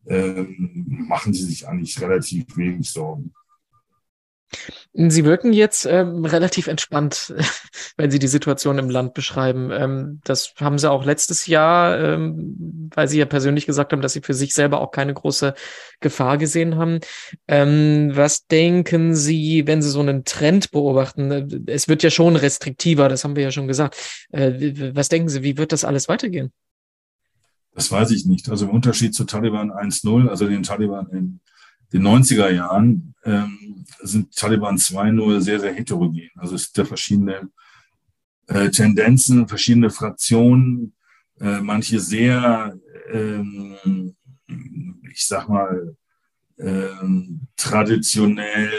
ähm, 0.07 0.85
machen 1.07 1.33
sie 1.33 1.43
sich 1.43 1.67
eigentlich 1.67 1.99
relativ 2.01 2.45
wenig 2.57 2.89
Sorgen. 2.89 3.33
Sie 4.93 5.25
wirken 5.25 5.53
jetzt 5.53 5.85
ähm, 5.85 6.25
relativ 6.25 6.67
entspannt, 6.67 7.33
wenn 7.97 8.09
Sie 8.09 8.19
die 8.19 8.27
Situation 8.27 8.79
im 8.79 8.89
Land 8.89 9.13
beschreiben. 9.13 9.69
Ähm, 9.71 10.21
das 10.23 10.53
haben 10.59 10.79
Sie 10.79 10.89
auch 10.89 11.05
letztes 11.05 11.47
Jahr, 11.47 11.99
ähm, 11.99 12.89
weil 12.95 13.07
Sie 13.07 13.19
ja 13.19 13.25
persönlich 13.25 13.65
gesagt 13.65 13.91
haben, 13.91 14.01
dass 14.01 14.13
Sie 14.13 14.21
für 14.21 14.33
sich 14.33 14.53
selber 14.53 14.81
auch 14.81 14.91
keine 14.91 15.13
große 15.13 15.53
Gefahr 15.99 16.37
gesehen 16.37 16.77
haben. 16.77 16.99
Ähm, 17.47 18.11
was 18.13 18.47
denken 18.47 19.15
Sie, 19.15 19.67
wenn 19.67 19.81
Sie 19.81 19.89
so 19.89 19.99
einen 19.99 20.23
Trend 20.23 20.71
beobachten? 20.71 21.65
Es 21.67 21.87
wird 21.87 22.01
ja 22.03 22.09
schon 22.09 22.35
restriktiver, 22.35 23.09
das 23.09 23.23
haben 23.23 23.35
wir 23.35 23.43
ja 23.43 23.51
schon 23.51 23.67
gesagt. 23.67 23.97
Äh, 24.31 24.93
was 24.95 25.09
denken 25.09 25.29
Sie, 25.29 25.43
wie 25.43 25.57
wird 25.57 25.73
das 25.73 25.83
alles 25.83 26.07
weitergehen? 26.07 26.51
Das 27.73 27.91
weiß 27.91 28.09
ich 28.09 28.25
nicht. 28.25 28.49
Also 28.49 28.65
im 28.65 28.71
Unterschied 28.71 29.13
zu 29.13 29.25
Taliban 29.25 29.69
1.0, 29.69 30.27
also 30.27 30.47
den 30.47 30.63
Taliban 30.63 31.07
in 31.11 31.39
den 31.93 32.03
90er 32.03 32.49
Jahren 32.49 33.13
ähm, 33.23 33.85
sind 34.01 34.35
Taliban 34.35 34.77
2.0 34.77 35.41
sehr, 35.41 35.59
sehr 35.59 35.73
heterogen. 35.73 36.29
Also 36.35 36.55
es 36.55 36.65
gibt 36.65 36.77
ja 36.77 36.85
verschiedene 36.85 37.49
äh, 38.47 38.69
Tendenzen, 38.69 39.47
verschiedene 39.47 39.89
Fraktionen, 39.89 40.93
äh, 41.39 41.61
manche 41.61 41.99
sehr, 41.99 42.77
ähm, 43.11 44.15
ich 45.11 45.25
sag 45.25 45.47
mal, 45.49 45.95
ähm, 46.59 47.41
traditionell 47.55 48.71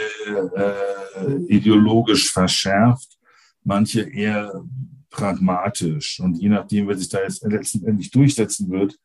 äh, 0.55 1.35
ideologisch 1.47 2.31
verschärft, 2.31 3.17
manche 3.63 4.01
eher 4.01 4.63
pragmatisch. 5.09 6.19
Und 6.19 6.35
je 6.41 6.49
nachdem, 6.49 6.87
wer 6.87 6.97
sich 6.97 7.09
da 7.09 7.21
jetzt 7.21 7.43
letztendlich 7.43 8.11
durchsetzen 8.11 8.69
wird, 8.69 8.99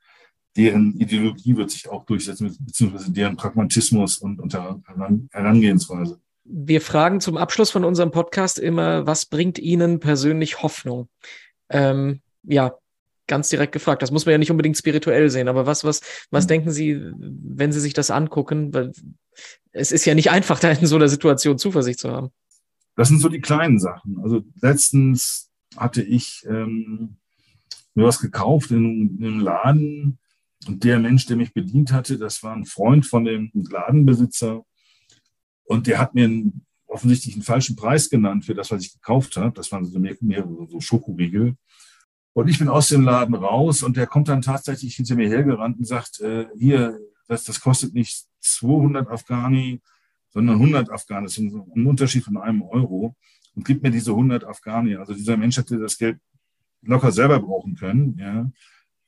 deren 0.56 0.98
Ideologie 0.98 1.56
wird 1.56 1.70
sich 1.70 1.88
auch 1.88 2.04
durchsetzen, 2.04 2.56
beziehungsweise 2.60 3.12
deren 3.12 3.36
Pragmatismus 3.36 4.18
und, 4.18 4.40
und 4.40 4.54
Herangehensweise. 4.54 6.20
Wir 6.44 6.80
fragen 6.80 7.20
zum 7.20 7.36
Abschluss 7.36 7.70
von 7.70 7.84
unserem 7.84 8.10
Podcast 8.10 8.58
immer, 8.58 9.06
was 9.06 9.26
bringt 9.26 9.58
Ihnen 9.58 9.98
persönlich 9.98 10.62
Hoffnung? 10.62 11.08
Ähm, 11.70 12.20
ja, 12.42 12.74
ganz 13.26 13.48
direkt 13.48 13.72
gefragt. 13.72 14.02
Das 14.02 14.10
muss 14.10 14.26
man 14.26 14.32
ja 14.32 14.38
nicht 14.38 14.50
unbedingt 14.50 14.76
spirituell 14.76 15.30
sehen, 15.30 15.48
aber 15.48 15.66
was, 15.66 15.84
was, 15.84 16.02
was 16.30 16.44
mhm. 16.44 16.48
denken 16.48 16.70
Sie, 16.70 17.00
wenn 17.16 17.72
Sie 17.72 17.80
sich 17.80 17.94
das 17.94 18.10
angucken? 18.10 18.74
Weil 18.74 18.92
es 19.72 19.90
ist 19.90 20.04
ja 20.04 20.14
nicht 20.14 20.30
einfach, 20.30 20.60
da 20.60 20.70
in 20.70 20.86
so 20.86 20.96
einer 20.96 21.08
Situation 21.08 21.58
Zuversicht 21.58 21.98
zu 21.98 22.10
haben. 22.10 22.30
Das 22.96 23.08
sind 23.08 23.20
so 23.20 23.28
die 23.28 23.40
kleinen 23.40 23.80
Sachen. 23.80 24.20
Also 24.22 24.44
letztens 24.60 25.50
hatte 25.76 26.02
ich 26.02 26.44
ähm, 26.46 27.16
mir 27.94 28.04
was 28.04 28.20
gekauft 28.20 28.70
in, 28.70 29.18
in 29.18 29.24
einem 29.24 29.40
Laden 29.40 30.18
und 30.68 30.84
der 30.84 30.98
Mensch, 30.98 31.26
der 31.26 31.36
mich 31.36 31.52
bedient 31.52 31.92
hatte, 31.92 32.18
das 32.18 32.42
war 32.42 32.54
ein 32.54 32.64
Freund 32.64 33.06
von 33.06 33.24
dem 33.24 33.50
Ladenbesitzer. 33.54 34.64
Und 35.64 35.86
der 35.86 35.98
hat 35.98 36.14
mir 36.14 36.24
einen, 36.24 36.66
offensichtlich 36.86 37.34
einen 37.34 37.42
falschen 37.42 37.76
Preis 37.76 38.08
genannt 38.08 38.44
für 38.44 38.54
das, 38.54 38.70
was 38.70 38.82
ich 38.82 38.92
gekauft 38.92 39.36
habe. 39.36 39.52
Das 39.54 39.72
waren 39.72 39.84
so 39.84 39.98
mehrere 39.98 40.68
so 40.68 40.80
Schokoriegel. 40.80 41.56
Und 42.34 42.48
ich 42.48 42.58
bin 42.58 42.68
aus 42.68 42.88
dem 42.88 43.02
Laden 43.02 43.34
raus 43.34 43.82
und 43.82 43.96
der 43.96 44.06
kommt 44.06 44.28
dann 44.28 44.42
tatsächlich 44.42 44.96
hinter 44.96 45.14
mir 45.14 45.28
hergerannt 45.28 45.78
und 45.78 45.86
sagt, 45.86 46.20
äh, 46.20 46.46
hier, 46.56 46.98
das, 47.28 47.44
das 47.44 47.60
kostet 47.60 47.94
nicht 47.94 48.26
200 48.40 49.08
Afghani, 49.08 49.80
sondern 50.30 50.56
100 50.56 50.90
Afghani. 50.90 51.26
Das 51.26 51.38
ist 51.38 51.38
ein 51.38 51.86
Unterschied 51.86 52.24
von 52.24 52.36
einem 52.36 52.62
Euro. 52.62 53.16
Und 53.54 53.64
gibt 53.64 53.82
mir 53.82 53.90
diese 53.90 54.10
100 54.10 54.44
Afghani. 54.44 54.96
Also 54.96 55.14
dieser 55.14 55.36
Mensch 55.36 55.56
hätte 55.56 55.78
das 55.78 55.96
Geld 55.96 56.18
locker 56.82 57.12
selber 57.12 57.40
brauchen 57.40 57.76
können, 57.76 58.18
ja. 58.18 58.50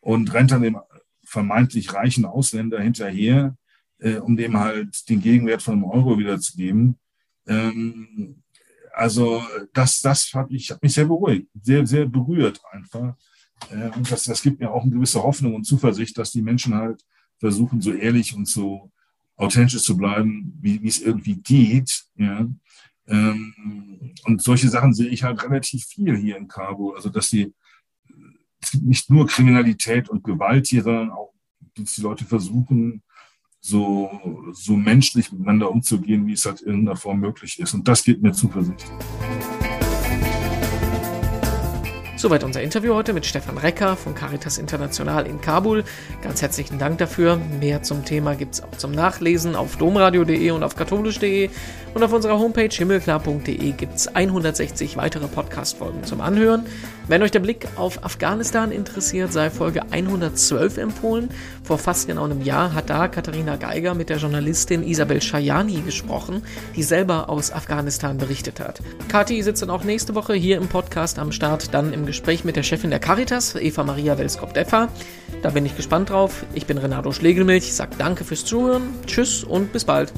Und 0.01 0.33
rennt 0.33 0.53
dann 0.53 0.62
dem 0.62 0.79
vermeintlich 1.27 1.93
reichen 1.93 2.25
Ausländer 2.25 2.81
hinterher, 2.81 3.57
äh, 3.99 4.17
um 4.17 4.37
dem 4.37 4.59
halt 4.59 5.09
den 5.09 5.21
Gegenwert 5.21 5.62
von 5.62 5.75
einem 5.75 5.85
Euro 5.85 6.19
wiederzugeben. 6.19 6.99
Ähm, 7.47 8.43
also 8.93 9.43
das, 9.73 10.01
das 10.01 10.33
hat 10.33 10.51
mich, 10.51 10.71
hat 10.71 10.83
mich 10.83 10.95
sehr 10.95 11.05
beruhigt, 11.05 11.49
sehr, 11.62 11.87
sehr 11.87 12.07
berührt 12.07 12.61
einfach. 12.71 13.15
Äh, 13.71 13.91
und 13.91 14.11
das, 14.11 14.25
das 14.25 14.43
gibt 14.43 14.61
mir 14.61 14.71
auch 14.71 14.83
eine 14.83 14.93
gewisse 14.93 15.23
Hoffnung 15.23 15.55
und 15.55 15.65
Zuversicht, 15.65 16.17
dass 16.17 16.33
die 16.33 16.43
Menschen 16.43 16.75
halt 16.75 17.03
versuchen, 17.39 17.81
so 17.81 17.93
ehrlich 17.93 18.35
und 18.35 18.49
so 18.49 18.91
authentisch 19.37 19.83
zu 19.83 19.97
bleiben, 19.97 20.57
wie, 20.61 20.87
es 20.87 21.01
irgendwie 21.01 21.37
geht. 21.37 22.05
Ja. 22.17 22.49
Ähm, 23.07 24.15
und 24.25 24.43
solche 24.43 24.69
Sachen 24.69 24.95
sehe 24.95 25.09
ich 25.09 25.23
halt 25.23 25.43
relativ 25.43 25.85
viel 25.85 26.17
hier 26.17 26.37
in 26.37 26.49
Kabul. 26.49 26.97
Also 26.97 27.11
dass 27.11 27.29
die 27.29 27.53
nicht 28.74 29.11
nur 29.11 29.26
Kriminalität 29.26 30.09
und 30.09 30.24
Gewalt 30.24 30.66
hier, 30.66 30.83
sondern 30.83 31.11
auch, 31.11 31.33
dass 31.76 31.94
die 31.94 32.02
Leute 32.02 32.24
versuchen, 32.24 33.02
so, 33.61 34.11
so 34.52 34.76
menschlich 34.76 35.33
miteinander 35.33 35.70
umzugehen, 35.70 36.26
wie 36.26 36.33
es 36.33 36.46
halt 36.46 36.61
in 36.61 36.68
irgendeiner 36.68 36.96
Form 36.96 37.20
möglich 37.20 37.59
ist. 37.59 37.74
Und 37.74 37.88
das 37.88 38.05
gibt 38.05 38.22
mir 38.22 38.33
Zuversicht. 38.33 38.87
Soweit 42.18 42.44
unser 42.44 42.62
Interview 42.62 42.94
heute 42.94 43.12
mit 43.12 43.26
Stefan 43.26 43.59
Recker 43.59 43.94
von 43.94 44.14
Caritas 44.14 44.57
International 44.57 45.26
in 45.26 45.42
Kabul. 45.42 45.85
Ganz 46.22 46.40
herzlichen 46.40 46.79
Dank 46.79 46.96
dafür. 46.96 47.37
Mehr 47.61 47.83
zum 47.83 48.07
Thema 48.07 48.35
gibt 48.35 48.55
es 48.55 48.62
auch 48.62 48.70
zum 48.79 48.92
Nachlesen 48.92 49.55
auf 49.55 49.76
domradio.de 49.76 50.50
und 50.50 50.62
auf 50.62 50.76
katholisch.de. 50.76 51.50
Und 51.92 52.02
auf 52.02 52.14
unserer 52.14 52.38
Homepage 52.38 52.74
himmelklar.de 52.74 53.72
gibt 53.72 53.96
es 53.96 54.09
160 54.09 54.96
weitere 54.96 55.29
Podcast-Folgen 55.29 56.05
zum 56.05 56.22
Anhören. 56.22 56.64
Wenn 57.09 57.23
euch 57.23 57.31
der 57.31 57.38
Blick 57.38 57.69
auf 57.77 58.05
Afghanistan 58.05 58.73
interessiert, 58.73 59.33
sei 59.33 59.49
Folge 59.49 59.83
112 59.92 60.77
empfohlen. 60.77 61.29
Vor 61.62 61.79
fast 61.79 62.09
genau 62.09 62.25
einem 62.25 62.42
Jahr 62.42 62.75
hat 62.75 62.90
da 62.90 63.07
Katharina 63.07 63.55
Geiger 63.55 63.95
mit 63.95 64.09
der 64.09 64.16
Journalistin 64.16 64.83
Isabel 64.83 65.23
Shayani 65.23 65.83
gesprochen, 65.83 66.42
die 66.75 66.83
selber 66.83 67.29
aus 67.29 67.53
Afghanistan 67.53 68.19
berichtet 68.19 68.59
hat. 68.59 68.81
Kathi 69.09 69.40
sitzt 69.45 69.62
dann 69.62 69.71
auch 69.71 69.85
nächste 69.85 70.16
Woche 70.16 70.35
hier 70.35 70.57
im 70.57 70.66
Podcast 70.66 71.21
am 71.21 71.31
Start, 71.31 71.73
dann 71.73 71.92
im 71.92 72.07
Gespräch 72.07 72.45
mit 72.45 72.57
der 72.57 72.64
Chefin 72.64 72.90
der 72.90 72.99
Caritas, 72.99 73.55
Eva 73.55 73.85
Maria 73.85 74.19
Welskop-Deffer. 74.19 74.88
Da 75.42 75.51
bin 75.51 75.64
ich 75.64 75.77
gespannt 75.77 76.11
drauf. 76.11 76.45
Ich 76.55 76.66
bin 76.66 76.77
Renato 76.77 77.12
Schlegelmilch, 77.12 77.73
sag 77.73 77.97
danke 77.99 78.25
fürs 78.25 78.45
Zuhören, 78.45 78.83
tschüss 79.07 79.45
und 79.45 79.73
bis 79.73 79.85
bald. 79.85 80.12